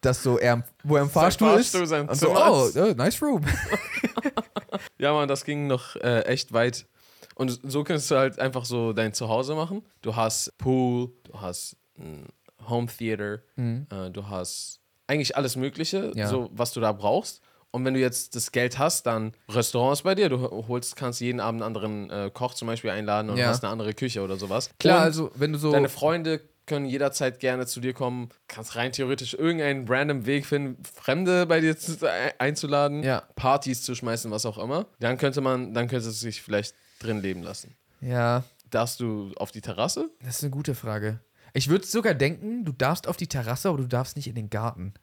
[0.00, 1.92] dass so er, wo er im Fahrstuhl, Fahrstuhl, ist.
[1.92, 2.76] und so, Zimmer oh, ist.
[2.76, 3.42] oh, nice room.
[4.98, 6.86] Ja, Mann, das ging noch äh, echt weit.
[7.34, 9.84] Und so kannst du halt einfach so dein Zuhause machen.
[10.02, 12.26] Du hast Pool, du hast ein
[12.68, 16.18] Home Theater, äh, du hast eigentlich alles Mögliche, Mhm.
[16.18, 16.28] Ja.
[16.28, 17.40] so was du da brauchst.
[17.70, 20.28] Und wenn du jetzt das Geld hast, dann Restaurants bei dir.
[20.28, 23.48] Du holst, kannst jeden Abend einen anderen äh, Koch zum Beispiel einladen und Ja.
[23.48, 24.68] hast eine andere Küche oder sowas.
[24.78, 25.72] Klar, und also, wenn du so.
[25.72, 28.28] Deine Freunde können jederzeit gerne zu dir kommen.
[28.48, 33.22] Kannst rein theoretisch irgendeinen random Weg finden, Fremde bei dir zu, ein- einzuladen, Ja.
[33.36, 34.86] Partys zu schmeißen, was auch immer.
[35.00, 37.76] Dann könnte man, dann könnte es sich vielleicht drin leben lassen.
[38.00, 40.08] ja, Darfst du auf die Terrasse?
[40.24, 41.20] das ist eine gute Frage.
[41.52, 44.48] Ich würde sogar denken, du darfst auf die Terrasse, aber du darfst nicht in den
[44.48, 44.94] Garten.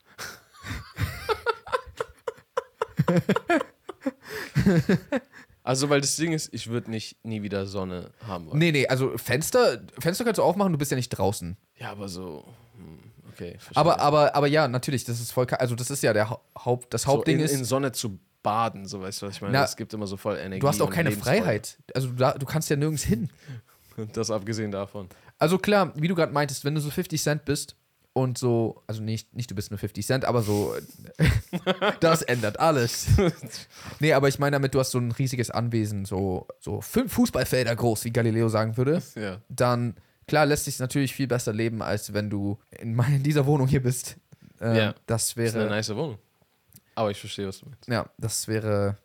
[5.69, 8.58] Also, weil das Ding ist, ich würde nicht nie wieder Sonne haben wollen.
[8.58, 11.58] Nee, nee, also Fenster, Fenster kannst du aufmachen, du bist ja nicht draußen.
[11.75, 12.43] Ja, aber so,
[12.75, 12.99] hm,
[13.32, 13.51] okay.
[13.60, 13.75] verstehe.
[13.77, 16.41] Aber, aber, aber ja, natürlich, das ist voll, ka- also das ist ja der Hau-
[16.58, 17.51] Haupt, das so Hauptding in, ist.
[17.51, 19.53] in Sonne zu baden, so weißt du, was ich meine?
[19.53, 20.60] Na, es gibt immer so voll Energie.
[20.60, 21.41] Du hast auch und keine Lebensfreude.
[21.43, 21.77] Freiheit.
[21.93, 23.29] Also du, da, du kannst ja nirgends hin.
[24.13, 25.10] Das abgesehen davon.
[25.38, 27.75] Also klar, wie du gerade meintest, wenn du so 50 Cent bist
[28.13, 30.76] und so, also nicht, nicht du bist nur 50 Cent, aber so,
[32.00, 33.08] das ändert alles.
[34.00, 37.76] nee, aber ich meine damit, du hast so ein riesiges Anwesen, so, so fünf Fußballfelder
[37.76, 39.41] groß, wie Galileo sagen würde, Ja.
[39.50, 39.95] dann
[40.28, 43.67] klar lässt sich natürlich viel besser leben, als wenn du in, mein- in dieser Wohnung
[43.67, 44.17] hier bist.
[44.62, 44.95] Ähm, Ja.
[45.06, 46.17] Das Das ist eine wäre, nice Wohnung.
[46.95, 47.88] Aber ich verstehe, was du meinst.
[47.88, 48.98] ja, das wäre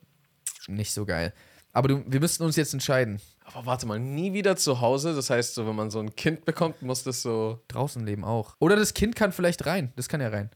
[0.67, 1.33] nicht so geil.
[1.73, 3.21] Aber du, wir müssten uns jetzt entscheiden.
[3.45, 5.15] Aber warte mal, nie wieder zu Hause.
[5.15, 7.63] Das heißt, so, wenn man so ein Kind bekommt, muss das so.
[7.69, 8.57] Draußen leben auch.
[8.59, 9.93] Oder das Kind kann vielleicht rein.
[9.97, 10.51] Das kann ja rein.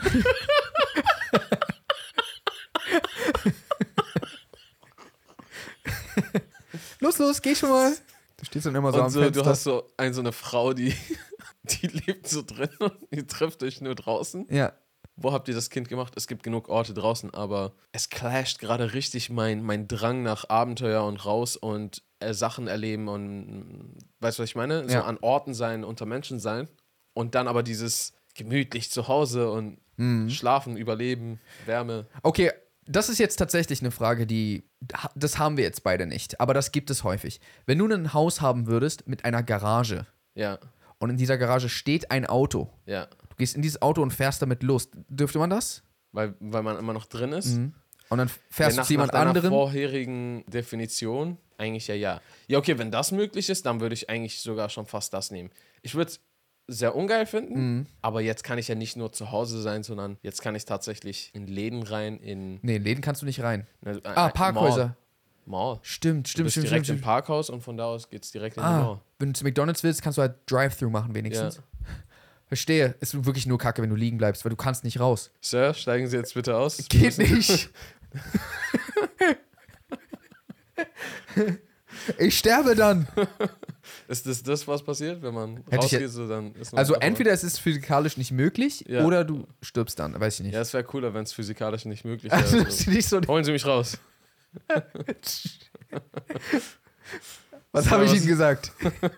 [7.00, 7.92] los, los, geh schon mal.
[8.38, 9.42] Du stehst dann immer so und am so, Fenster.
[9.42, 10.94] du hast so, ein, so eine Frau, die,
[11.64, 14.46] die lebt so drin und die trifft euch nur draußen.
[14.50, 14.72] ja,
[15.20, 16.12] Wo habt ihr das Kind gemacht?
[16.16, 21.04] Es gibt genug Orte draußen, aber es clasht gerade richtig mein, mein Drang nach Abenteuer
[21.04, 24.88] und raus und äh, Sachen erleben und weißt du, was ich meine?
[24.88, 25.04] So Ja.
[25.04, 26.68] an Orten sein, unter Menschen sein
[27.14, 30.30] und dann aber dieses gemütlich zu Hause und Mhm.
[30.30, 32.06] schlafen, überleben, Wärme.
[32.22, 32.52] okay.
[32.90, 34.62] Das ist jetzt tatsächlich eine Frage, die.
[35.14, 37.38] Das haben wir jetzt beide nicht, aber das gibt es häufig.
[37.66, 40.58] Wenn du ein Haus haben würdest mit einer Garage Ja,
[40.98, 43.06] und in dieser Garage steht ein Auto, ja.
[43.38, 45.82] Du gehst in dieses Auto und fährst damit los, dürfte man das?
[46.12, 47.56] Weil, weil man immer noch drin ist.
[48.10, 49.50] Und dann fährst ja, du zu jemand nach anderem.
[49.50, 52.20] vorherigen Definition eigentlich ja ja.
[52.46, 55.50] Ja, okay, wenn das möglich ist, dann würde ich eigentlich sogar schon fast das nehmen.
[55.82, 56.20] Ich würde es
[56.68, 57.86] sehr ungeil finden, Mhm.
[58.02, 61.30] aber jetzt kann ich ja nicht nur zu Hause sein, sondern jetzt kann ich tatsächlich
[61.34, 63.66] in Läden rein, in Nee, in Läden kannst du nicht rein.
[63.82, 64.96] ne, Ah, äh, Parkhäuser.
[65.46, 65.64] Mall.
[65.66, 65.78] Mall.
[65.82, 66.98] Stimmt, Du stimmt, bist stimmt, direkt stimmt.
[67.00, 69.00] im Parkhaus und von da aus geht es direkt in die Ah, Mall.
[69.18, 71.60] wenn du zu McDonalds willst, kannst du halt Drive-Thru machen wenigstens.
[72.48, 72.94] Verstehe.
[73.00, 75.30] Ist wirklich nur kacke, wenn du liegen bleibst, weil du kannst nicht raus.
[75.40, 76.78] Sir, steigen Sie jetzt bitte aus.
[76.88, 77.70] Geht nicht.
[82.18, 83.06] ich sterbe dann.
[84.08, 86.94] Ist das das, was passiert, wenn man Hätte ich rausgeht, so dann ist man Also
[86.94, 89.04] entweder es ist physikalisch nicht möglich Ja.
[89.04, 90.54] oder du stirbst dann, weiß ich nicht.
[90.54, 92.64] Ja, es wäre cooler, wenn es physikalisch nicht möglich Also, wäre.
[92.64, 93.98] dass du nicht so, Holen Sie mich raus.
[97.72, 98.72] was habe ich ihnen gesagt?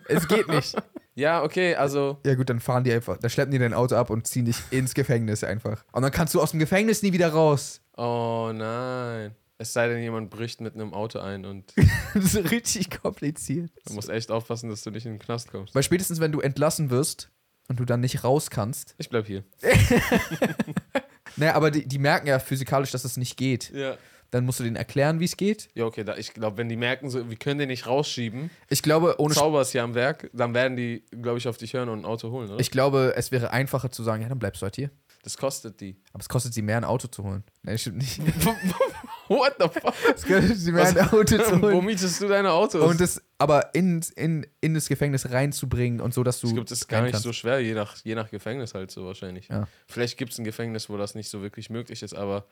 [0.09, 0.75] es geht nicht.
[1.15, 4.09] Ja, okay, also Ja gut, dann fahren die einfach, dann schleppen die dein Auto ab
[4.09, 5.83] und ziehen dich ins Gefängnis einfach.
[5.91, 7.81] Und dann kannst du aus dem Gefängnis nie wieder raus.
[7.97, 9.35] Oh nein.
[9.57, 11.73] Es sei denn, jemand bricht mit einem Auto ein und
[12.15, 13.69] Das ist richtig kompliziert.
[13.85, 15.75] du musst echt aufpassen, dass du nicht in den Knast kommst.
[15.75, 17.29] Weil spätestens, wenn du entlassen wirst
[17.67, 19.43] und du dann nicht raus kannst, Ich bleib hier.
[21.35, 23.71] naja, aber die, die merken ja physikalisch, dass es nicht geht.
[23.73, 23.97] Ja.
[24.31, 25.69] Dann musst du denen erklären, wie es geht.
[25.75, 28.81] Ja, okay, da, ich glaube, wenn die merken, so, wir können den nicht rausschieben, Ich
[28.81, 31.89] glaube, ohne Zauber ist hier am Werk, dann werden die, glaube ich, auf dich hören
[31.89, 32.59] und ein Auto holen, oder?
[32.59, 34.89] ich glaube, es wäre einfacher zu sagen, ja, dann bleibst du halt hier.
[35.23, 35.97] das kostet die.
[36.13, 37.43] Aber es kostet sie mehr, ein Auto zu holen.
[37.63, 38.19] Nein, stimmt nicht.
[39.27, 39.93] What the fuck?
[40.15, 41.85] Es kostet sie mehr, Was- ein Auto zu Wo holen.
[41.85, 42.81] mietest du deine Autos?
[42.89, 46.47] Und das aber in, in, in das Gefängnis reinzubringen und so, dass du.
[46.47, 47.23] ich glaube, das ist gar nicht kannst.
[47.23, 49.47] so schwer, je nach, je nach Gefängnis halt so wahrscheinlich.
[49.49, 49.67] Ja.
[49.87, 52.45] Vielleicht gibt es ein Gefängnis, wo das nicht so wirklich möglich ist, aber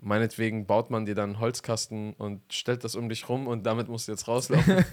[0.00, 3.88] meinetwegen baut man dir dann einen Holzkasten und stellt das um dich rum und damit
[3.88, 4.84] musst du jetzt rauslaufen.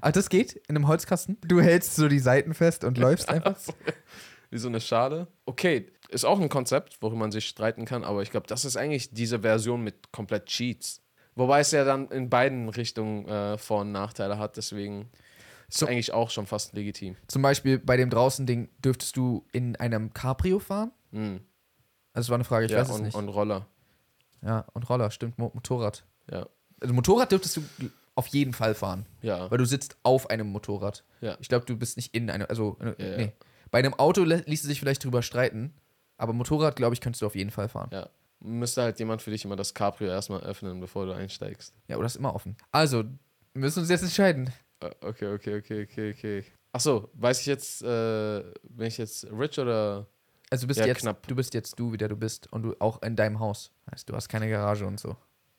[0.00, 1.38] Ach, das geht in einem Holzkasten?
[1.42, 3.56] Du hältst so die Seiten fest und läufst einfach.
[4.50, 5.26] Wie so eine Schale.
[5.46, 8.76] Okay, ist auch ein Konzept, worüber man sich streiten kann, aber ich glaube, das ist
[8.76, 11.00] eigentlich diese Version mit komplett Cheats.
[11.34, 15.10] Wobei es ja dann in beiden Richtungen äh, Vor- und Nachteile hat, deswegen
[15.68, 17.16] ist So- eigentlich auch schon fast legitim.
[17.26, 20.92] Zum Beispiel bei dem Draußen-Ding dürftest du in einem Cabrio fahren?
[21.10, 21.40] Hm.
[22.12, 23.14] Also, das war eine Frage, ich ja, weiß es und, nicht.
[23.16, 23.66] und Roller.
[24.44, 26.04] Ja, und Roller, stimmt, Mo Motorrad.
[26.30, 26.46] Ja.
[26.80, 27.62] Also, Motorrad dürftest du
[28.14, 29.50] auf jeden Fall fahren, Ja.
[29.50, 31.04] weil du sitzt auf einem Motorrad.
[31.20, 31.36] Ja.
[31.40, 33.32] Ich glaube, du bist nicht in einem, also, äh, Ja, nee.
[33.70, 35.72] Bei einem Auto ließe sich vielleicht drüber streiten,
[36.16, 37.88] aber Motorrad, glaube ich, könntest du auf jeden Fall fahren.
[37.92, 38.08] Ja.
[38.40, 41.74] Müsste halt jemand für dich immer das Cabrio erstmal öffnen, bevor du einsteigst.
[41.88, 42.56] Ja, oder ist immer offen.
[42.70, 44.52] Also, wir müssen uns jetzt entscheiden.
[44.80, 46.44] Äh, Okay, okay, okay, okay, okay.
[46.72, 50.06] Achso, weiß ich jetzt, äh, bin ich jetzt rich oder.
[50.50, 51.26] Also du bist Ja, jetzt knapp.
[51.26, 53.70] du bist jetzt du, wie der du bist und du auch in deinem Haus.
[53.90, 55.16] Heißt, du hast keine Garage und so.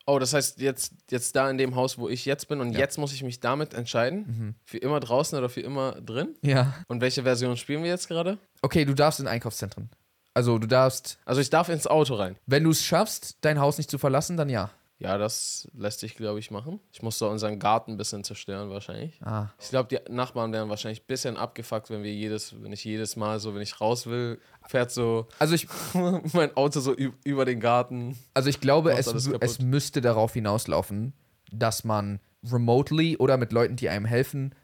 [0.08, 2.80] Oh, das heißt, jetzt, jetzt da in dem Haus, wo ich jetzt bin und Ja.
[2.80, 4.26] jetzt muss ich mich damit entscheiden?
[4.28, 4.56] Mhm.
[4.64, 6.36] Für immer draußen oder für immer drin?
[6.44, 6.76] Ja.
[6.88, 8.38] Und welche Version spielen wir jetzt gerade?
[8.62, 9.90] Okay, du darfst in Einkaufszentren.
[10.36, 12.36] Also du darfst, Also ich darf ins Auto rein.
[12.46, 14.70] wenn du es schaffst, dein Haus nicht zu verlassen, dann ja.
[14.98, 16.80] Ja, das lässt sich, glaube ich, machen.
[16.94, 19.20] Ich muss da unseren Garten ein bisschen zerstören, wahrscheinlich.
[19.22, 19.50] Ah.
[19.60, 23.18] Ich glaube, die Nachbarn wären wahrscheinlich ein bisschen abgefuckt, wenn wir jedes, wenn ich jedes
[23.18, 25.68] Mal so, wenn ich raus will, fährt so Also ich,
[26.34, 28.18] mein Auto so über den Garten.
[28.34, 31.14] also ich glaube, es, es müsste darauf hinauslaufen,
[31.52, 34.56] dass man remotely oder mit Leuten, die einem helfen,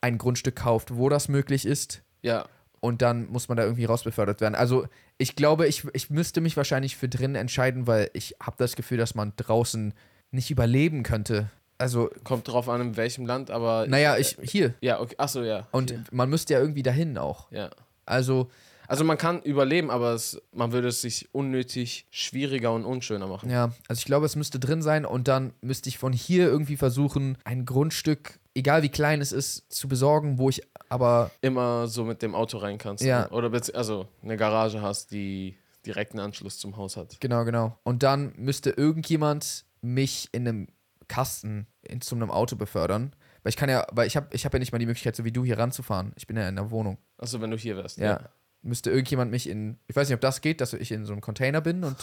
[0.00, 2.02] ein Grundstück kauft, wo das möglich ist.
[2.22, 2.46] Ja,
[2.80, 4.54] Und dann muss man da irgendwie rausbefördert werden.
[4.54, 4.86] Also
[5.16, 8.98] ich glaube, ich, ich müsste mich wahrscheinlich für drinnen entscheiden, weil ich habe das Gefühl,
[8.98, 9.94] dass man draußen
[10.30, 11.50] nicht überleben könnte.
[11.80, 13.86] Also, kommt drauf an, in welchem Land, aber.
[13.86, 14.74] naja, ich hier.
[14.80, 15.14] Ja, okay.
[15.16, 15.68] Achso, ja.
[15.70, 16.02] Und okay.
[16.10, 17.50] man müsste ja irgendwie dahin auch.
[17.52, 17.70] Ja.
[18.04, 18.50] Also,
[18.88, 23.50] Also man kann überleben, aber es, man würde es sich unnötig schwieriger und unschöner machen.
[23.50, 26.76] ja, also ich glaube, es müsste drin sein und dann müsste ich von hier irgendwie
[26.76, 32.04] versuchen, ein Grundstück, egal wie klein es ist, zu besorgen, wo ich aber Immer so
[32.04, 33.04] mit dem Auto rein kannst.
[33.04, 33.22] Ja.
[33.22, 33.28] ne?
[33.30, 37.20] Oder also eine Garage hast, die direkten Anschluss zum Haus hat.
[37.20, 37.78] Genau, genau.
[37.82, 40.68] Und dann müsste irgendjemand mich in einem
[41.08, 43.14] Kasten in, zu einem Auto befördern.
[43.42, 45.24] Weil ich kann ja, weil ich habe ich hab ja nicht mal die Möglichkeit, so
[45.24, 46.12] wie du hier ranzufahren.
[46.16, 46.98] Ich bin ja in der Wohnung.
[47.16, 47.98] Achso, wenn du hier wärst.
[47.98, 48.28] Ja.
[48.62, 51.22] Müsste irgendjemand mich in, ich weiß nicht, ob das geht, dass ich in so einem
[51.22, 51.96] Container bin und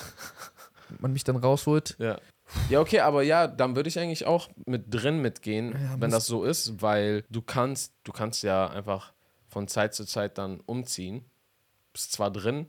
[0.99, 1.97] man mich dann rausholt.
[1.99, 2.17] Ja.
[2.69, 6.27] Ja, okay, aber ja, dann würde ich eigentlich auch mit drin mitgehen, Ja, wenn das
[6.27, 9.13] so ist, weil du kannst, du kannst ja einfach
[9.47, 11.25] von Zeit zu Zeit dann umziehen.
[11.93, 12.67] Bist zwar drin,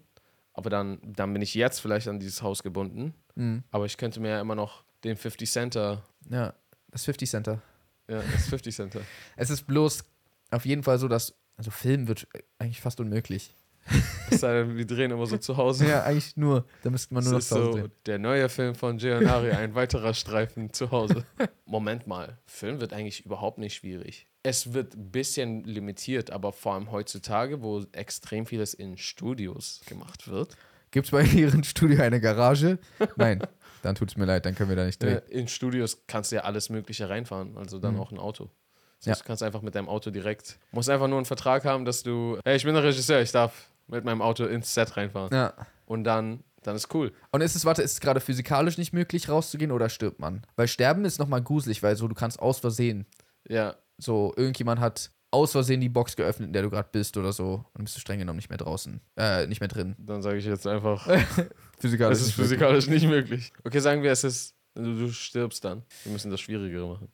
[0.52, 3.14] aber dann, dann bin ich jetzt vielleicht an dieses Haus gebunden.
[3.34, 3.64] Mhm.
[3.70, 6.54] Aber ich könnte mir ja immer noch den 50 Center, Ja,
[6.90, 7.60] das 50 Center.
[8.08, 9.00] ja, das 50 Center.
[9.36, 10.04] Es ist bloß
[10.52, 12.26] auf jeden Fall so, dass, also Filmen wird
[12.58, 13.54] eigentlich fast unmöglich.
[14.30, 15.86] Es sei denn, wir drehen immer so zu Hause.
[15.86, 16.64] Ja, eigentlich nur.
[16.82, 17.92] Da müsste man Das nur noch ist zu Hause so drehen.
[18.06, 21.24] der neue Film von Gianari, ein weiterer Streifen zu Hause.
[21.64, 24.26] Moment mal, Film wird eigentlich überhaupt nicht schwierig.
[24.42, 30.28] Es wird ein bisschen limitiert, aber vor allem heutzutage, wo extrem vieles in Studios gemacht
[30.28, 30.56] wird.
[30.90, 32.78] Gibt es bei Ihrem Studio eine Garage?
[33.16, 33.40] Nein,
[33.82, 35.18] dann tut es mir leid, dann können wir da nicht drehen.
[35.18, 38.00] Äh, in Studios kannst du ja alles Mögliche reinfahren, also dann Mhm.
[38.00, 38.50] auch ein Auto.
[38.98, 39.10] Das Ja.
[39.12, 42.02] heißt, Du kannst einfach mit deinem Auto direkt, musst einfach nur einen Vertrag haben, dass
[42.02, 45.32] du, hey, ich bin der Regisseur, ich darf mit meinem Auto ins Set reinfahren.
[45.32, 45.54] Ja.
[45.84, 47.12] Und dann, dann ist cool.
[47.30, 50.42] Und ist es, warte, ist es gerade physikalisch nicht möglich, rauszugehen oder stirbt man?
[50.56, 53.06] Weil Sterben ist nochmal gruselig, weil so du kannst aus Versehen,
[53.48, 57.32] Ja, so irgendjemand hat aus Versehen die Box geöffnet, in der du gerade bist oder
[57.32, 57.54] so.
[57.54, 59.00] Und dann bist du streng genommen nicht mehr draußen.
[59.16, 59.94] Äh, nicht mehr drin.
[59.98, 61.06] Dann sage ich jetzt einfach,
[61.78, 62.18] Physikalisch.
[62.18, 62.48] es ist nicht möglich.
[62.48, 63.52] physikalisch nicht möglich.
[63.64, 65.82] Okay, sagen wir, es ist, du, du stirbst dann.
[66.04, 67.08] Wir müssen das Schwierigere machen.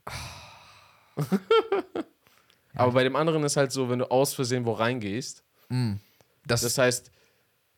[2.74, 5.94] Aber bei dem anderen ist halt so, wenn du aus Versehen wo reingehst, Mm.
[6.46, 7.10] Das, das heißt,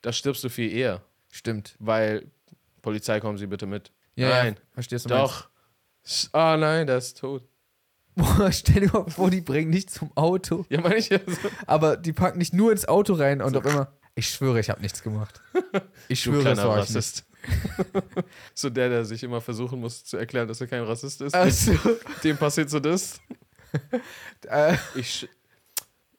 [0.03, 1.77] da stirbst du viel eher, stimmt.
[1.79, 2.31] weil
[2.83, 3.93] Polizei, kommen Sie bitte mit.
[4.17, 5.09] Ja, Nein, ja, verstehst du?
[5.11, 5.49] doch.
[6.33, 7.43] Ah nein, der ist tot.
[8.15, 10.67] Boah, stell dir mal vor, die bringen dich zum Auto.
[10.69, 11.49] Ja, meine ich ja so.
[11.67, 13.89] Aber die packen dich nur ins Auto rein und auf einmal.
[14.15, 15.41] Ich schwöre, ich habe nichts gemacht.
[16.09, 16.97] Ich schwöre, das war ich nicht.
[16.97, 17.25] Rassist.
[18.55, 21.35] so der, der sich immer versuchen muss zu erklären, dass er kein Rassist ist.
[21.35, 21.73] Also,
[22.23, 23.21] Dem passiert so das.
[24.47, 25.29] äh, Ich,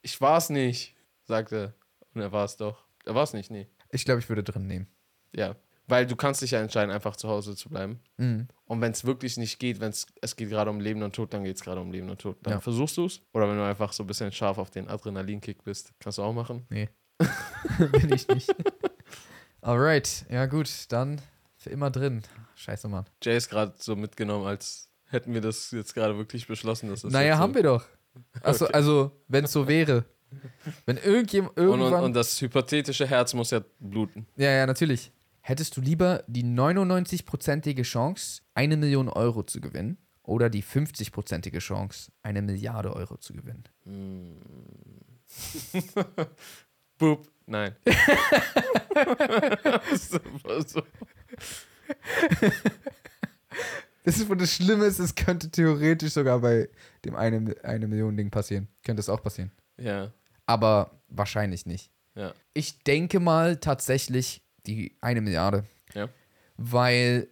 [0.01, 1.73] ich war es nicht, sagt er.
[2.15, 2.83] Und er war es doch.
[3.05, 3.67] Er war es nicht, nee.
[3.91, 4.87] ich glaube, ich würde drin nehmen.
[5.35, 5.55] Ja.
[5.87, 7.99] Weil du kannst dich ja entscheiden, einfach zu Hause zu bleiben.
[8.17, 8.47] Mhm.
[8.65, 11.31] Und wenn es wirklich nicht geht, wenn es es geht gerade um Leben und Tod,
[11.31, 12.37] dann geht es gerade um Leben und Tod.
[12.41, 12.59] Dann Ja.
[12.59, 13.21] versuchst du es.
[13.33, 16.33] Oder wenn du einfach so ein bisschen scharf auf den Adrenalinkick bist, kannst du auch
[16.33, 16.65] machen.
[16.69, 16.89] Nee.
[17.91, 18.49] Bin ich nicht.
[19.61, 21.21] Alright, ja gut, dann
[21.57, 22.23] für immer drin.
[22.55, 23.05] Scheiße, Mann.
[23.23, 26.89] Jay ist gerade so mitgenommen, als hätten wir das jetzt gerade wirklich beschlossen.
[26.89, 27.85] Dass das naja, jetzt so haben wir doch.
[28.41, 30.05] Also, also wenn es so wäre.
[30.85, 31.93] Wenn irgendjemand Und, irgendwann.
[31.93, 34.25] und, und das hypothetische Herz muss ja bluten.
[34.35, 35.11] ja, ja, natürlich.
[35.41, 42.11] Hättest du lieber die 99-prozentige Chance, eine Million Euro zu gewinnen oder die 50-prozentige Chance,
[42.23, 43.63] eine Milliarde Euro zu gewinnen?
[46.97, 47.27] Boop.
[47.45, 47.75] Nein.
[54.03, 56.69] Das ist, wo das Schlimme ist, es könnte theoretisch sogar bei
[57.03, 58.67] dem eine, eine Million Ding passieren.
[58.83, 59.51] Könnte es auch passieren.
[59.79, 60.11] Ja,
[60.45, 61.91] Aber wahrscheinlich nicht.
[62.15, 62.33] ja.
[62.53, 65.65] Ich denke mal tatsächlich die eine Milliarde.
[65.93, 66.09] Ja.
[66.57, 67.27] Weil,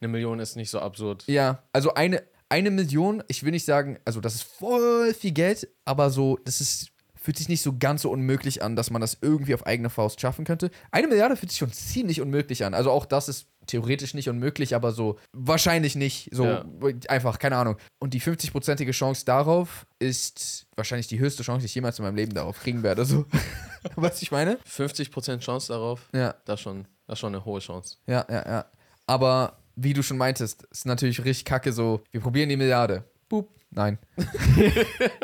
[0.00, 1.24] Eine Million ist nicht so absurd.
[1.26, 5.68] ja, also eine, eine Million, ich will nicht sagen, also das ist voll viel Geld,
[5.84, 9.18] aber so, das ist, fühlt sich nicht so ganz so unmöglich an, dass man das
[9.20, 10.70] irgendwie auf eigene Faust schaffen könnte.
[10.92, 12.74] Eine Milliarde fühlt sich schon ziemlich unmöglich an.
[12.74, 16.28] Also auch das ist theoretisch nicht unmöglich, aber so wahrscheinlich nicht.
[16.32, 16.64] So Ja.
[17.08, 17.76] einfach, keine Ahnung.
[17.98, 22.16] Und die 50-prozentige Chance darauf ist wahrscheinlich die höchste Chance, die ich jemals in meinem
[22.16, 23.04] Leben darauf kriegen werde.
[23.04, 23.26] So.
[23.96, 24.58] Was ich meine?
[24.68, 26.34] 50% Chance darauf, Ja.
[26.44, 27.96] das ist schon, das ist schon eine hohe Chance.
[28.06, 28.66] Ja, ja, ja.
[29.06, 33.04] Aber wie du schon meintest, ist natürlich richtig kacke so, wir probieren die Milliarde.
[33.28, 33.50] Boop.
[33.70, 33.98] Nein.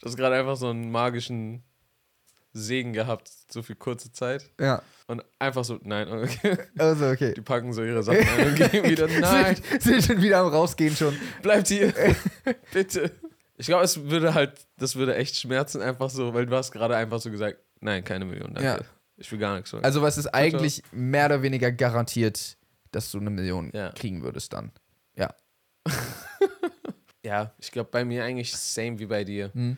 [0.00, 1.62] Du hast gerade einfach so einen magischen
[2.54, 4.48] Segen gehabt, so für kurze Zeit.
[4.60, 4.82] Ja.
[5.06, 6.56] Und einfach so, nein, okay.
[6.78, 7.34] Also, okay.
[7.34, 10.46] Die packen so ihre Sachen ein und gehen wieder, nein, Sind, sind schon wieder am
[10.46, 11.14] Rausgehen schon.
[11.42, 11.92] bleibt hier,
[12.72, 13.10] bitte.
[13.56, 16.96] Ich glaube, es würde halt, das würde echt schmerzen, einfach so, weil du hast gerade
[16.96, 18.64] einfach so gesagt, nein, keine Million, danke.
[18.64, 18.78] Ja.
[19.16, 19.84] Ich will gar nichts sagen.
[19.84, 22.56] Also, was ist eigentlich mehr oder weniger garantiert,
[22.92, 23.90] dass du eine Million Ja.
[23.92, 24.72] kriegen würdest dann?
[25.16, 25.34] Ja.
[27.24, 29.52] ja, ich glaube, bei mir eigentlich same wie bei dir.
[29.54, 29.76] Hm.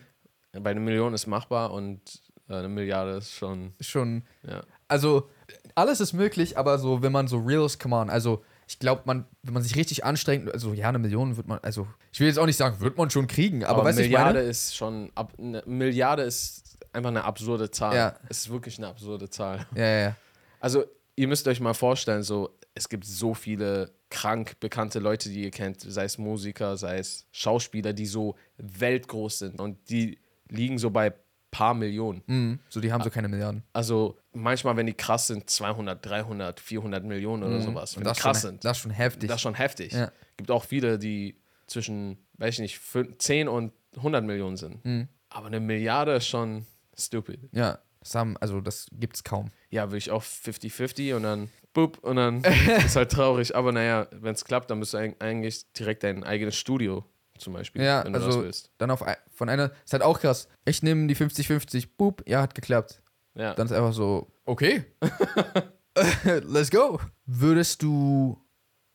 [0.53, 4.23] Bei einer Million ist machbar und äh, eine Milliarde ist schon, Schon.
[4.47, 4.63] ja.
[4.87, 5.29] Also,
[5.75, 8.43] alles ist möglich, aber so, wenn man so Reels, come on, also.
[8.69, 11.87] Ich glaube, man, wenn man sich richtig anstrengt, also ja, eine Million wird man, also
[12.11, 14.09] ich will jetzt auch nicht sagen, wird man schon kriegen, aber, Aber, weißt du, ich
[14.09, 14.49] Milliarde meine?
[14.49, 17.95] ist schon, ab, eine Milliarde ist einfach eine absurde Zahl.
[17.95, 18.19] Ja.
[18.27, 19.65] Es ist wirklich eine absurde Zahl.
[19.73, 20.15] Ja, ja, ja.
[20.59, 20.83] Also,
[21.15, 25.51] ihr müsst euch mal vorstellen, so, es gibt so viele krank bekannte Leute, die ihr
[25.51, 30.89] kennt, sei es Musiker, sei es Schauspieler, die so weltgroß sind und die liegen so
[30.89, 31.13] bei
[31.57, 32.21] paar Millionen.
[32.27, 32.59] Mhm.
[32.69, 33.63] So, die haben so keine Milliarden.
[33.73, 37.95] Also, manchmal, wenn die krass sind, 200, 300, 400 Millionen oder sowas.
[37.95, 38.01] Mhm.
[38.01, 38.65] Wenn Und die das, krass schon, sind.
[38.65, 39.27] das ist schon heftig.
[39.29, 39.91] Das ist schon heftig.
[39.93, 40.11] Ja.
[40.37, 44.83] Gibt auch viele, die zwischen, weiß ich nicht, fün- 10 und 100 Millionen sind.
[44.85, 45.07] Mhm.
[45.29, 46.65] Aber eine Milliarde ist schon
[46.97, 47.39] stupid.
[47.51, 49.49] Ja, das haben, also das gibt's kaum.
[49.69, 52.43] Ja, würde ich auch 50-50 und dann boop und dann
[52.85, 53.55] ist halt traurig.
[53.55, 57.03] Aber naja, wenn es klappt, dann bist du eig- eigentlich direkt dein eigenes Studio
[57.37, 58.71] zum Beispiel, Ja, wenn du das also willst.
[58.77, 60.47] dann auf ein, von einer, ist halt auch krass.
[60.65, 63.01] Ich nehme die 50-50, boop, ja, hat geklappt.
[63.35, 63.53] Ja.
[63.53, 64.85] Dann ist einfach so, okay.
[66.43, 66.99] Let's go.
[67.25, 68.39] Würdest du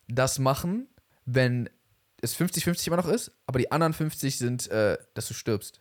[0.09, 0.89] das machen,
[1.25, 1.69] wenn
[2.21, 5.81] es 50-50 immer noch ist, aber die anderen 50 sind, äh, dass du stirbst?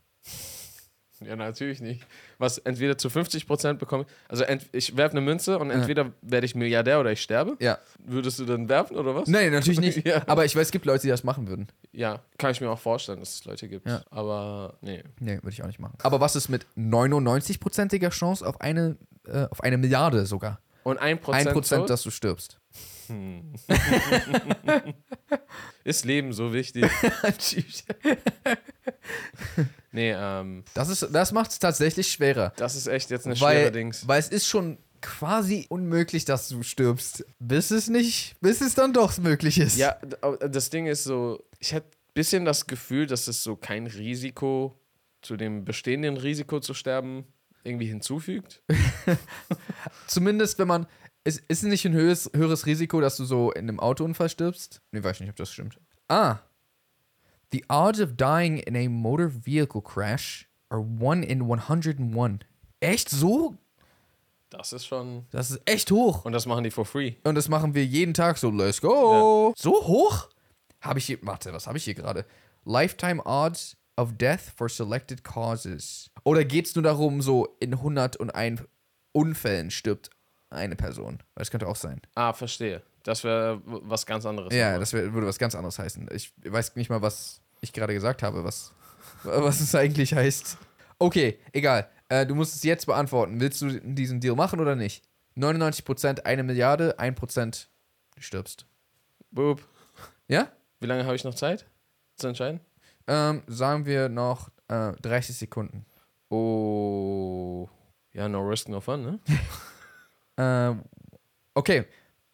[1.25, 2.05] Ja, natürlich nicht.
[2.37, 6.55] Was entweder zu 50% bekomme also ent ich werfe eine Münze und entweder werde ich
[6.55, 7.55] Milliardär oder ich sterbe.
[7.59, 7.77] Ja.
[7.99, 9.27] Würdest du dann werfen oder was?
[9.27, 10.07] Nein, natürlich nicht.
[10.07, 10.23] Ja.
[10.27, 11.67] Aber ich weiß, es gibt Leute, die das machen würden.
[11.91, 13.87] Ja, kann ich mir auch vorstellen, dass es Leute gibt.
[13.87, 14.03] Ja.
[14.09, 15.03] Aber nee.
[15.19, 15.97] Nee, würde ich auch nicht machen.
[16.03, 18.97] Aber was ist mit 99%iger Chance auf eine,
[19.27, 20.59] äh, auf eine Milliarde sogar?
[20.83, 21.89] Und ein Ein Prozent, Prozent, tot?
[21.91, 22.59] dass du stirbst.
[25.83, 26.89] ist Leben so wichtig.
[29.91, 32.53] nee, ähm, Das, ist, das macht es tatsächlich schwerer.
[32.57, 34.07] das ist echt jetzt eine schwere Weil, Dings.
[34.07, 37.25] weil es ist schon quasi unmöglich, dass du stirbst.
[37.39, 39.77] Bis es nicht, bis es dann doch möglich ist.
[39.77, 39.95] Ja,
[40.47, 44.77] das Ding ist so, ich hätte ein bisschen das Gefühl, dass es so kein Risiko
[45.21, 47.25] zu dem bestehenden Risiko zu sterben
[47.63, 48.61] irgendwie hinzufügt.
[50.07, 50.87] Zumindest, wenn man.
[51.23, 54.81] Es ist nicht ein höheres, höheres Risiko, dass du so in einem Autounfall stirbst?
[54.91, 55.77] Nee, weiß nicht, ob das stimmt.
[56.07, 56.39] Ah.
[57.51, 62.45] The odds of dying in a motor vehicle crash are 1 in 101.
[62.79, 63.57] Echt so?
[64.49, 65.25] Das ist schon.
[65.31, 66.25] Das ist echt hoch.
[66.25, 67.13] Und das machen die for free.
[67.23, 68.49] Und das machen wir jeden Tag so.
[68.49, 69.53] Let's go.
[69.57, 70.29] So hoch?
[70.81, 71.19] Habe ich hier.
[71.21, 72.25] Warte, was habe ich hier gerade?
[72.65, 76.09] Lifetime odds of death for selected causes.
[76.23, 78.63] Oder geht es nur darum, so in 101
[79.13, 80.09] Unfällen stirbt
[80.49, 81.19] eine Person?
[81.35, 82.01] Das könnte auch sein.
[82.15, 82.81] Ah, verstehe.
[83.03, 84.53] Das wäre was ganz anderes.
[84.53, 86.09] Ja, das wär, würde was ganz anderes heißen.
[86.13, 88.73] Ich weiß nicht mal, was ich gerade gesagt habe, was,
[89.23, 90.57] was es eigentlich heißt.
[90.99, 91.89] Okay, egal.
[92.09, 93.39] Äh, du musst es jetzt beantworten.
[93.39, 95.03] Willst du diesen Deal machen oder nicht?
[95.37, 97.67] 99% eine Milliarde, 1%
[98.15, 98.65] du stirbst.
[99.31, 99.65] Boop.
[100.27, 100.51] Ja?
[100.79, 101.65] Wie lange habe ich noch Zeit
[102.17, 102.59] zu entscheiden?
[103.07, 105.85] Ähm, sagen wir noch äh, 30 Sekunden.
[106.29, 107.69] Oh.
[108.13, 109.19] Ja, no risk, no fun, ne?
[110.37, 110.83] Ähm,
[111.53, 111.85] okay,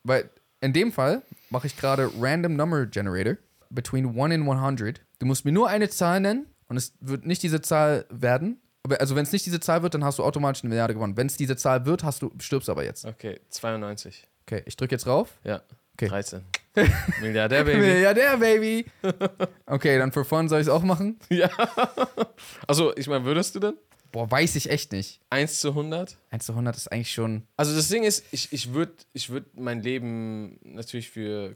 [0.04, 0.30] weil
[0.62, 3.38] in dem Fall mache ich gerade Random Number Generator
[3.70, 5.02] between 1 and 100.
[5.20, 8.62] Du musst mir nur eine Zahl nennen und es wird nicht diese Zahl werden.
[9.00, 11.18] Also wenn es nicht diese Zahl wird, dann hast du automatisch eine Milliarde gewonnen.
[11.18, 13.06] Wenn es diese Zahl wird, hast du stirbst aber jetzt.
[13.06, 14.26] Okay, 92.
[14.44, 15.40] Okay, ich drücke jetzt rauf.
[15.44, 15.62] Ja.
[15.94, 16.08] Okay.
[16.08, 16.44] 13.
[17.22, 18.02] Milliardär, Baby.
[18.14, 18.86] Der Baby.
[19.66, 21.20] Okay, dann für Fun soll ich es auch machen.
[21.30, 21.50] ja.
[22.68, 23.74] Also, ich meine, würdest du denn?
[24.12, 25.20] Boah, weiß ich echt nicht.
[25.32, 26.18] 1 zu 100?
[26.30, 27.44] 1 zu 100 ist eigentlich schon.
[27.58, 31.56] Also das Ding ist, ich, ich würde ich würd mein Leben natürlich für,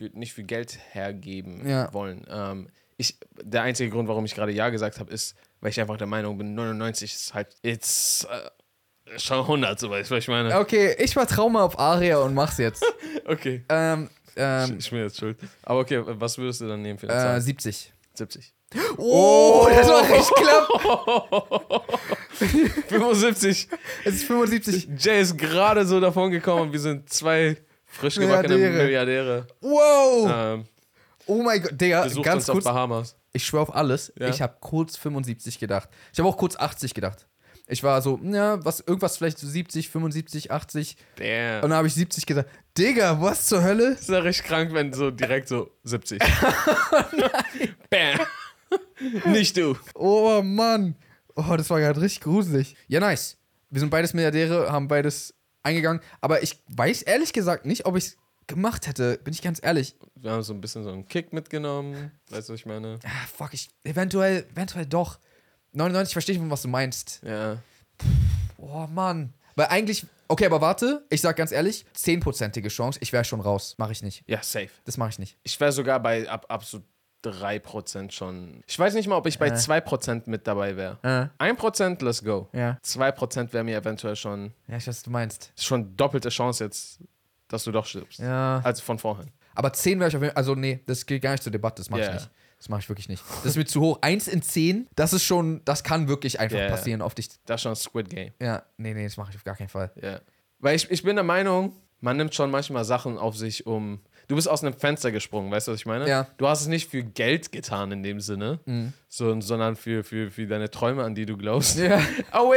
[0.00, 1.92] für nicht für Geld hergeben Ja.
[1.92, 2.26] wollen.
[2.30, 5.96] Ähm, ich, der einzige Grund, warum ich gerade Ja gesagt habe, ist, weil ich einfach
[5.96, 10.28] der Meinung bin, 99 ist halt jetzt äh, schon 100, so weißt du, was ich
[10.28, 10.58] meine.
[10.58, 12.84] Okay, ich vertraue mal auf Aria und mach's jetzt.
[13.26, 13.64] Okay.
[13.68, 15.38] ähm, ähm, ich bin jetzt schuld.
[15.62, 17.40] Aber okay, was würdest du dann nehmen für eine äh, Zahl?
[17.40, 17.92] 70.
[18.14, 18.52] 70.
[18.96, 21.84] Oh, das war recht knapp.
[22.88, 23.68] 75.
[24.04, 24.88] Es ist 75.
[24.98, 27.56] Jay ist gerade so davon gekommen und wir sind zwei
[27.90, 28.84] frisch gebackene Milliardäre.
[28.84, 29.46] Milliardäre.
[29.60, 30.30] Wow.
[30.32, 30.64] Ähm,
[31.30, 32.64] Oh mein Gott, Digga, ganz kurz.
[32.64, 33.14] Bahamas.
[33.32, 34.12] Ich schwör auf alles.
[34.18, 34.28] Ja.
[34.28, 35.88] Ich habe kurz 75 gedacht.
[36.12, 37.28] Ich habe auch kurz 80 gedacht.
[37.68, 40.96] Ich war so, ja, was, irgendwas vielleicht so 70, 75, 80.
[41.16, 41.62] Damn.
[41.62, 42.50] Und dann habe ich 70 gesagt.
[42.76, 43.92] Digga, was zur Hölle?
[43.92, 46.20] ist ja recht krank, wenn so direkt so 70.
[47.90, 48.20] Bam.
[49.26, 49.76] Nicht du.
[49.94, 50.96] Oh Mann.
[51.36, 52.74] Oh, das war gerade richtig gruselig.
[52.88, 53.36] Ja, nice.
[53.70, 55.32] Wir sind beides Milliardäre, haben beides
[55.62, 56.02] eingegangen.
[56.20, 59.18] Aber ich weiß ehrlich gesagt nicht, ob ich es gemacht hätte.
[59.18, 59.94] Bin ich ganz ehrlich.
[60.16, 62.12] Wir haben so ein bisschen so einen Kick mitgenommen.
[62.30, 62.98] Weißt du, was ich meine?
[63.04, 63.70] Ah, fuck, ich.
[63.84, 65.18] Eventuell, eventuell doch.
[65.72, 67.20] 99 verstehe ich, was du meinst.
[67.22, 67.58] Ja.
[68.58, 69.32] Oh Mann.
[69.56, 70.06] Weil eigentlich.
[70.28, 73.74] Okay, aber warte, ich sag ganz ehrlich, 10%ige Chance, ich wäre schon raus.
[73.78, 74.22] Mache ich nicht.
[74.28, 74.70] Ja, safe.
[74.84, 75.36] Das mache ich nicht.
[75.42, 76.82] Ich wäre sogar bei ab, ab so
[77.24, 78.62] 3% schon.
[78.66, 79.52] Ich weiß nicht mal, ob ich bei Äh.
[79.54, 80.98] 2% mit dabei wäre.
[81.38, 82.48] Äh, 1%, let's go.
[82.52, 82.78] ja.
[82.84, 85.52] 2% wäre mir eventuell schon, Ja, ich weiß, was du meinst.
[85.56, 87.00] schon doppelte Chance jetzt,
[87.48, 88.18] dass du doch stirbst.
[88.20, 88.60] Ja.
[88.64, 89.30] Als von vorhin.
[89.54, 90.38] Aber 10 wäre ich auf jeden Fall.
[90.38, 91.82] Also, nee, das geht gar nicht zur Debatte.
[91.82, 92.08] Das mache Ja.
[92.08, 92.30] ich nicht.
[92.58, 93.22] Das mache ich wirklich nicht.
[93.36, 93.98] Das ist mir zu hoch.
[94.02, 95.62] 1 in 10, das ist schon.
[95.64, 96.68] Das kann wirklich einfach Ja.
[96.68, 97.28] passieren auf dich.
[97.46, 98.32] Das ist schon Squid Game.
[98.40, 99.90] Ja, nee, nee, das mache ich auf gar keinen Fall.
[100.00, 100.20] Ja.
[100.58, 104.00] Weil ich, ich bin der Meinung, man nimmt schon manchmal Sachen auf sich, um.
[104.30, 106.08] Du bist aus einem Fenster gesprungen, weißt du, was ich meine?
[106.08, 106.28] Ja.
[106.36, 108.60] Du hast es nicht für Geld getan in dem Sinne,
[109.08, 111.76] so, sondern für, für, für deine Träume, an die du glaubst.
[111.76, 112.00] Ja.
[112.30, 112.54] Aue!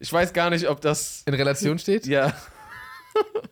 [0.00, 1.22] Ich weiß gar nicht, ob das.
[1.26, 2.08] In Relation steht?
[2.08, 2.34] Ja.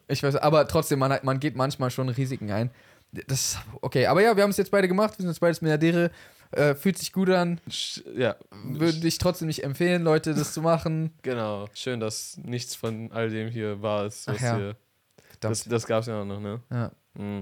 [0.08, 2.72] Ich weiß, aber trotzdem, man, man geht manchmal schon Risiken ein.
[3.12, 5.16] Das, okay, aber ja, wir haben es jetzt beide gemacht.
[5.16, 6.10] Wir sind jetzt beides Milliardäre.
[6.50, 7.60] Äh, fühlt sich gut an.
[8.16, 8.34] Ja.
[8.64, 11.12] Würde ich trotzdem nicht empfehlen, Leute, das zu machen.
[11.22, 11.66] Genau.
[11.72, 14.06] Schön, dass nichts von all dem hier war.
[14.06, 14.56] Was Ach ja.
[14.56, 14.76] hier.
[15.40, 16.60] Das das gab es ja auch noch, ne?
[16.70, 16.92] Ja.
[17.14, 17.40] Mhm.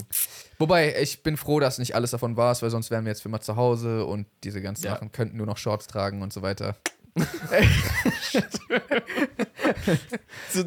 [0.59, 3.28] Wobei, ich bin froh, dass nicht alles davon war, weil sonst wären wir jetzt für
[3.28, 4.95] immer zu Hause und diese ganzen Ja.
[4.95, 6.76] Sachen könnten nur noch Shorts tragen und so weiter.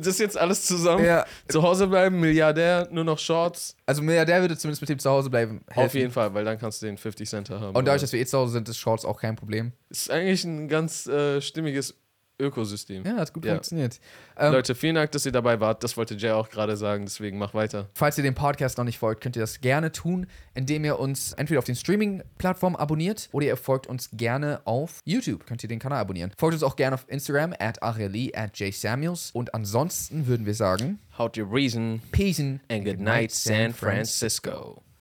[0.03, 1.03] Das jetzt alles zusammen.
[1.03, 1.25] Ja.
[1.47, 3.75] Zu Hause bleiben, Milliardär, nur noch Shorts.
[3.85, 5.61] Also Milliardär würde zumindest mit dem zu Hause bleiben.
[5.67, 5.97] Auf helfen.
[5.97, 7.75] jeden Fall, weil dann kannst du den 50 Cent haben.
[7.75, 9.71] Und dadurch, dass wir eh zu Hause sind, ist Shorts auch kein Problem.
[9.89, 11.95] ist eigentlich ein ganz äh, stimmiges
[12.39, 13.03] Ökosystem.
[13.05, 13.53] Ja, hat gut Ja.
[13.53, 13.99] funktioniert.
[14.37, 15.83] Ähm, Leute, vielen Dank, dass ihr dabei wart.
[15.83, 17.89] Das wollte Jay auch gerade sagen, deswegen mach weiter.
[17.93, 21.33] Falls ihr dem Podcast noch nicht folgt, könnt ihr das gerne tun, indem ihr uns
[21.33, 25.45] entweder auf den Streaming-Plattformen abonniert oder ihr folgt uns gerne auf YouTube.
[25.47, 26.31] Könnt ihr den Kanal abonnieren.
[26.37, 29.31] Folgt uns auch gerne auf Instagram at Arieli at jsamuels.
[29.33, 34.83] Und ansonsten würden wir sagen, How to reason Peace and good night, San Francisco.